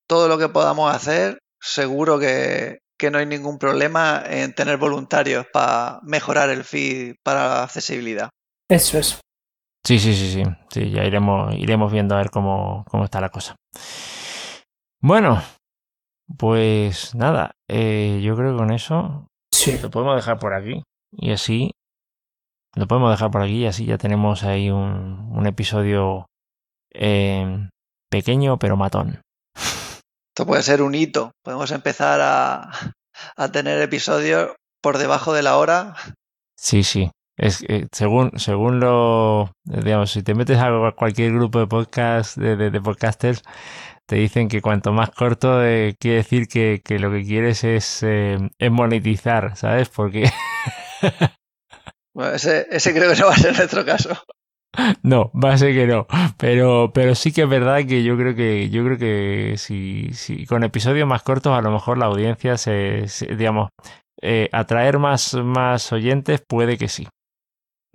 todo 0.08 0.27
lo 0.27 0.38
que 0.38 0.49
podamos 0.49 0.93
hacer, 0.93 1.39
seguro 1.60 2.19
que, 2.19 2.80
que 2.97 3.12
no 3.12 3.17
hay 3.17 3.25
ningún 3.25 3.58
problema 3.58 4.23
en 4.25 4.54
tener 4.54 4.77
voluntarios 4.77 5.45
para 5.51 5.99
mejorar 6.04 6.49
el 6.49 6.63
feed 6.63 7.15
para 7.23 7.47
la 7.47 7.63
accesibilidad. 7.63 8.30
Eso 8.69 8.97
es. 8.97 9.19
Sí, 9.85 9.99
sí, 9.99 10.13
sí, 10.13 10.31
sí. 10.31 10.43
Sí, 10.69 10.91
ya 10.91 11.03
iremos, 11.03 11.53
iremos 11.55 11.91
viendo 11.91 12.15
a 12.15 12.19
ver 12.19 12.29
cómo, 12.29 12.85
cómo 12.89 13.03
está 13.05 13.19
la 13.19 13.29
cosa. 13.29 13.55
Bueno, 15.01 15.41
pues 16.37 17.15
nada, 17.15 17.51
eh, 17.69 18.21
yo 18.23 18.35
creo 18.35 18.51
que 18.51 18.57
con 18.57 18.71
eso 18.71 19.27
Sí. 19.51 19.77
lo 19.81 19.89
podemos 19.89 20.15
dejar 20.15 20.39
por 20.39 20.53
aquí. 20.53 20.83
Y 21.11 21.31
así 21.31 21.71
lo 22.75 22.87
podemos 22.87 23.11
dejar 23.11 23.31
por 23.31 23.41
aquí 23.41 23.63
y 23.63 23.65
así 23.65 23.85
ya 23.85 23.97
tenemos 23.97 24.43
ahí 24.43 24.69
un, 24.69 25.29
un 25.35 25.45
episodio 25.47 26.27
eh, 26.93 27.67
pequeño 28.09 28.57
pero 28.59 28.77
matón. 28.77 29.21
Esto 29.55 30.45
puede 30.45 30.63
ser 30.63 30.81
un 30.81 30.95
hito. 30.95 31.31
Podemos 31.43 31.71
empezar 31.71 32.21
a, 32.21 32.71
a 33.35 33.51
tener 33.51 33.81
episodios 33.81 34.51
por 34.81 34.97
debajo 34.99 35.33
de 35.33 35.43
la 35.43 35.57
hora. 35.57 35.95
Sí, 36.57 36.83
sí. 36.83 37.11
Es 37.41 37.60
que 37.60 37.88
según, 37.91 38.32
según 38.38 38.80
lo, 38.80 39.51
digamos, 39.65 40.12
si 40.12 40.21
te 40.21 40.36
metes 40.36 40.60
a 40.60 40.91
cualquier 40.95 41.34
grupo 41.34 41.60
de 41.60 41.67
podcast, 41.67 42.38
de, 42.38 42.56
de- 42.56 42.69
de 42.69 42.82
podcasters, 42.82 43.41
te 44.08 44.17
dicen 44.17 44.47
que 44.47 44.62
cuanto 44.62 44.93
más 44.93 45.10
corto 45.10 45.63
eh, 45.65 45.95
quiere 45.99 46.17
decir 46.17 46.47
que, 46.47 46.82
que 46.86 46.99
lo 46.99 47.10
que 47.12 47.23
quieres 47.23 47.63
es, 47.63 48.04
eh, 48.04 48.38
es 48.60 48.71
monetizar, 48.71 49.56
¿sabes? 49.58 49.89
Porque 49.89 50.30
Bueno, 52.13 52.34
ese, 52.36 52.67
ese 52.69 52.93
creo 52.93 53.12
que 53.13 53.19
no 53.19 53.27
va 53.27 53.34
a 53.34 53.38
ser 53.38 53.56
nuestro 53.58 53.86
caso. 53.86 54.10
no, 55.04 55.32
va 55.34 55.54
a 55.54 55.58
ser 55.58 55.73
que 55.73 55.88
no. 55.88 56.08
Pero, 56.38 56.91
pero 56.93 57.15
sí 57.15 57.32
que 57.32 57.43
es 57.43 57.49
verdad 57.49 57.86
que 57.88 58.04
yo 58.04 58.17
creo 58.17 58.36
que, 58.36 58.69
yo 58.69 58.84
creo 58.86 58.97
que 58.97 59.56
si, 59.58 60.10
si 60.13 60.45
con 60.45 60.63
episodios 60.63 61.08
más 61.08 61.23
cortos 61.23 61.58
a 61.58 61.62
lo 61.62 61.71
mejor 61.71 61.97
la 61.97 62.06
audiencia 62.06 62.58
se, 62.58 63.08
se- 63.08 63.36
digamos, 63.36 63.69
eh, 64.21 64.49
atraer 64.51 64.99
más, 64.99 65.34
más 65.36 65.91
oyentes 65.91 66.43
puede 66.47 66.77
que 66.77 66.88
sí. 66.88 67.08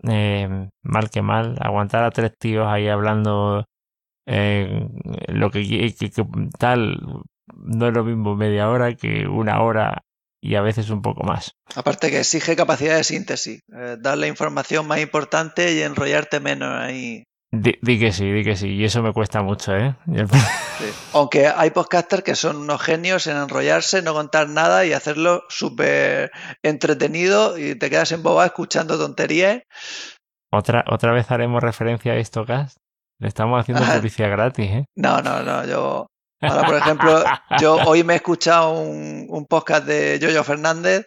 Eh, 0.02 0.68
mal 0.82 1.10
que 1.10 1.22
mal, 1.22 1.56
aguantar 1.60 2.04
a 2.04 2.10
tres 2.10 2.32
tíos 2.38 2.66
ahí 2.68 2.88
hablando 2.88 3.64
eh, 4.26 4.88
lo 5.28 5.50
que, 5.50 5.62
que- 5.66 6.12
tal 6.58 6.98
no 7.54 7.86
es 7.88 7.94
lo 7.94 8.04
mismo 8.04 8.34
media 8.36 8.68
hora 8.68 8.94
que 8.94 9.26
una 9.26 9.62
hora 9.62 10.02
y 10.42 10.54
a 10.56 10.60
veces 10.62 10.90
un 10.90 11.00
poco 11.02 11.24
más. 11.24 11.52
Aparte 11.74 12.10
que 12.10 12.20
exige 12.20 12.56
capacidad 12.56 12.96
de 12.96 13.04
síntesis, 13.04 13.60
eh, 13.74 13.96
darle 13.98 14.28
información 14.28 14.86
más 14.86 15.00
importante 15.00 15.72
y 15.74 15.80
enrollarte 15.82 16.40
menos 16.40 16.68
ahí 16.70 17.24
Di, 17.52 17.78
di, 17.80 17.98
que 17.98 18.12
sí, 18.12 18.30
di 18.30 18.44
que 18.44 18.56
sí. 18.56 18.68
Y 18.74 18.84
eso 18.84 19.02
me 19.02 19.12
cuesta 19.12 19.42
mucho, 19.42 19.74
¿eh? 19.74 19.94
Sí. 20.76 20.92
Aunque 21.14 21.46
hay 21.48 21.70
podcasters 21.70 22.22
que 22.22 22.34
son 22.34 22.56
unos 22.56 22.82
genios 22.82 23.26
en 23.28 23.38
enrollarse, 23.38 24.02
no 24.02 24.12
contar 24.12 24.50
nada 24.50 24.84
y 24.84 24.92
hacerlo 24.92 25.44
súper 25.48 26.30
entretenido 26.62 27.56
y 27.56 27.76
te 27.76 27.88
quedas 27.88 28.12
en 28.12 28.22
boba 28.22 28.44
escuchando 28.44 28.98
tonterías. 28.98 29.62
¿Otra, 30.52 30.84
¿Otra 30.90 31.12
vez 31.12 31.30
haremos 31.30 31.62
referencia 31.62 32.12
a 32.12 32.16
esto, 32.16 32.44
Gas? 32.44 32.76
Le 33.18 33.28
estamos 33.28 33.58
haciendo 33.58 33.84
publicidad 33.96 34.30
gratis, 34.30 34.70
¿eh? 34.70 34.84
No, 34.96 35.22
no, 35.22 35.42
no. 35.42 35.64
Yo. 35.64 36.06
Ahora, 36.42 36.66
por 36.66 36.76
ejemplo, 36.76 37.24
yo 37.58 37.76
hoy 37.86 38.04
me 38.04 38.12
he 38.12 38.16
escuchado 38.16 38.72
un, 38.72 39.26
un 39.30 39.46
podcast 39.46 39.86
de 39.86 40.18
Yoyo 40.18 40.44
Fernández 40.44 41.06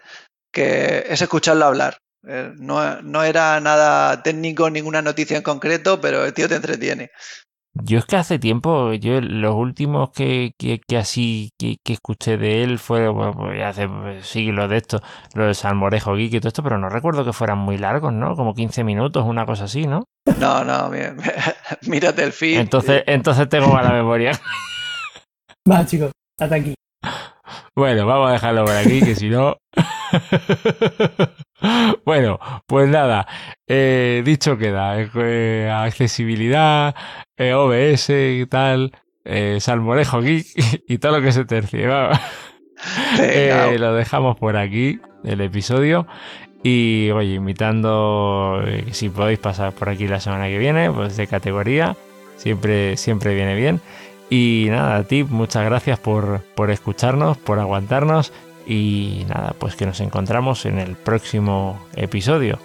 que 0.51 1.05
es 1.07 1.21
escucharlo 1.21 1.65
hablar. 1.65 1.97
Eh, 2.27 2.51
no, 2.57 3.01
no, 3.01 3.23
era 3.23 3.59
nada 3.59 4.21
técnico, 4.23 4.69
ninguna 4.69 5.01
noticia 5.01 5.37
en 5.37 5.43
concreto, 5.43 6.01
pero 6.01 6.25
el 6.25 6.33
tío 6.33 6.47
te 6.49 6.55
entretiene. 6.55 7.11
Yo 7.73 7.99
es 7.99 8.05
que 8.05 8.17
hace 8.17 8.39
tiempo, 8.39 8.93
yo 8.93 9.21
los 9.21 9.55
últimos 9.55 10.09
que, 10.09 10.53
que, 10.57 10.81
que 10.85 10.97
así 10.97 11.51
que, 11.57 11.77
que, 11.83 11.93
escuché 11.93 12.37
de 12.37 12.63
él 12.63 12.79
fue 12.79 13.07
bueno, 13.07 13.33
pues 13.33 13.61
hace 13.63 13.87
siglos 14.21 14.69
de 14.69 14.77
esto, 14.77 14.99
lo 15.35 15.45
de 15.45 15.53
Salmorejo 15.53 16.15
Geek 16.15 16.33
y 16.33 16.39
todo 16.39 16.49
esto, 16.49 16.63
pero 16.63 16.77
no 16.77 16.89
recuerdo 16.89 17.23
que 17.23 17.31
fueran 17.31 17.59
muy 17.59 17.77
largos, 17.77 18.11
¿no? 18.11 18.35
Como 18.35 18.53
15 18.53 18.83
minutos, 18.83 19.23
una 19.25 19.45
cosa 19.45 19.65
así, 19.65 19.85
¿no? 19.85 20.03
No, 20.39 20.63
no, 20.65 20.89
mírate 21.87 22.23
el 22.23 22.33
feed. 22.33 22.59
Entonces, 22.59 23.03
entonces 23.05 23.47
tengo 23.47 23.67
mala 23.67 23.91
memoria. 23.91 24.31
Va, 25.69 25.85
chicos, 25.85 26.11
hasta 26.39 26.55
aquí. 26.55 26.73
Bueno, 27.75 28.05
vamos 28.05 28.29
a 28.29 28.33
dejarlo 28.33 28.65
por 28.65 28.75
aquí, 28.75 28.99
que 28.99 29.15
si 29.15 29.29
no. 29.29 29.55
bueno, 32.05 32.39
pues 32.67 32.89
nada, 32.89 33.27
eh, 33.67 34.21
dicho 34.25 34.57
queda, 34.57 34.95
eh, 34.99 35.71
accesibilidad, 35.73 36.95
eh, 37.37 37.53
OBS 37.53 38.09
y 38.09 38.45
tal, 38.47 38.91
eh, 39.25 39.57
Salmorejo 39.59 40.21
Geek 40.21 40.45
y 40.87 40.97
todo 40.97 41.19
lo 41.19 41.23
que 41.23 41.31
se 41.31 41.45
tercie. 41.45 41.87
Eh, 43.19 43.75
lo 43.77 43.93
dejamos 43.93 44.37
por 44.37 44.55
aquí, 44.55 45.01
el 45.25 45.41
episodio. 45.41 46.07
Y 46.63 47.09
oye, 47.11 47.33
invitando, 47.33 48.63
si 48.91 49.09
podéis 49.09 49.39
pasar 49.39 49.73
por 49.73 49.89
aquí 49.89 50.07
la 50.07 50.21
semana 50.21 50.47
que 50.47 50.57
viene, 50.57 50.89
pues 50.89 51.17
de 51.17 51.27
categoría, 51.27 51.97
siempre, 52.37 52.95
siempre 52.95 53.35
viene 53.35 53.53
bien. 53.55 53.81
Y 54.29 54.67
nada, 54.69 54.95
a 54.95 55.03
ti, 55.03 55.25
muchas 55.25 55.65
gracias 55.65 55.99
por, 55.99 56.41
por 56.55 56.71
escucharnos, 56.71 57.37
por 57.37 57.59
aguantarnos 57.59 58.31
y 58.69 59.25
nada, 59.27 59.55
pues 59.57 59.75
que 59.75 59.87
nos 59.87 59.99
encontramos 59.99 60.65
en 60.67 60.77
el 60.77 60.95
próximo 60.95 61.81
episodio. 61.95 62.59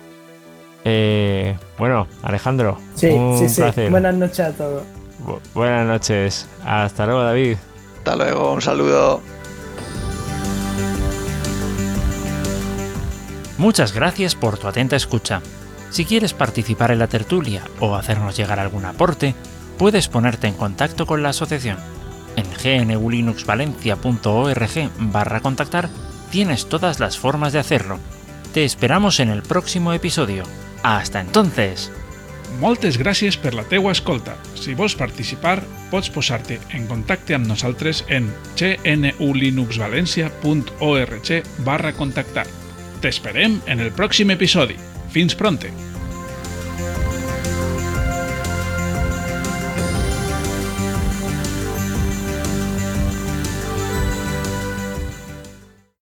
Eh, 0.84 1.56
bueno, 1.78 2.06
Alejandro, 2.22 2.78
sí, 2.94 3.06
un 3.06 3.38
sí, 3.38 3.48
sí. 3.48 3.62
placer. 3.62 3.90
Buenas 3.90 4.14
noches 4.14 4.40
a 4.40 4.52
todos. 4.52 4.82
Bu 5.20 5.40
buenas 5.54 5.86
noches. 5.86 6.46
Hasta 6.62 7.06
luego, 7.06 7.22
David. 7.22 7.56
Hasta 7.98 8.16
luego, 8.16 8.52
un 8.52 8.60
saludo. 8.60 9.22
Muchas 13.56 13.94
gracias 13.94 14.34
por 14.34 14.58
tu 14.58 14.68
atenta 14.68 14.96
escucha. 14.96 15.40
Si 15.88 16.04
quieres 16.04 16.34
participar 16.34 16.90
en 16.90 16.98
la 16.98 17.06
tertulia 17.06 17.62
o 17.80 17.94
hacernos 17.94 18.36
llegar 18.36 18.60
algún 18.60 18.84
aporte, 18.84 19.34
puedes 19.78 20.08
ponerte 20.08 20.48
en 20.48 20.54
contacto 20.54 21.06
con 21.06 21.22
la 21.22 21.30
asociación. 21.30 21.78
En 22.36 22.86
gnulinuxvalencia.org 22.86 24.90
barra 24.98 25.40
contactar 25.40 25.88
tienes 26.30 26.68
todas 26.68 27.00
las 27.00 27.18
formas 27.18 27.52
de 27.52 27.58
hacerlo. 27.60 27.98
Te 28.52 28.64
esperamos 28.64 29.20
en 29.20 29.30
el 29.30 29.42
próximo 29.42 29.92
episodio. 29.92 30.42
Hasta 30.82 31.20
entonces! 31.20 31.92
Moltes 32.60 32.98
gràcies 33.00 33.36
per 33.40 33.54
la 33.54 33.64
teua 33.66 33.92
escolta. 33.92 34.36
Si 34.54 34.74
vols 34.78 34.94
participar, 34.94 35.62
pots 35.90 36.10
posar-te 36.14 36.60
en 36.76 36.86
contacte 36.86 37.34
amb 37.34 37.46
nosaltres 37.50 38.04
en 38.08 38.32
gnulinuxvalencia.org 38.54 41.42
barra 41.66 41.92
contactar. 41.98 42.46
T'esperem 43.02 43.60
en 43.66 43.80
el 43.80 43.90
pròxim 43.92 44.30
episodi. 44.30 44.76
Fins 45.10 45.34
pronte! 45.34 45.93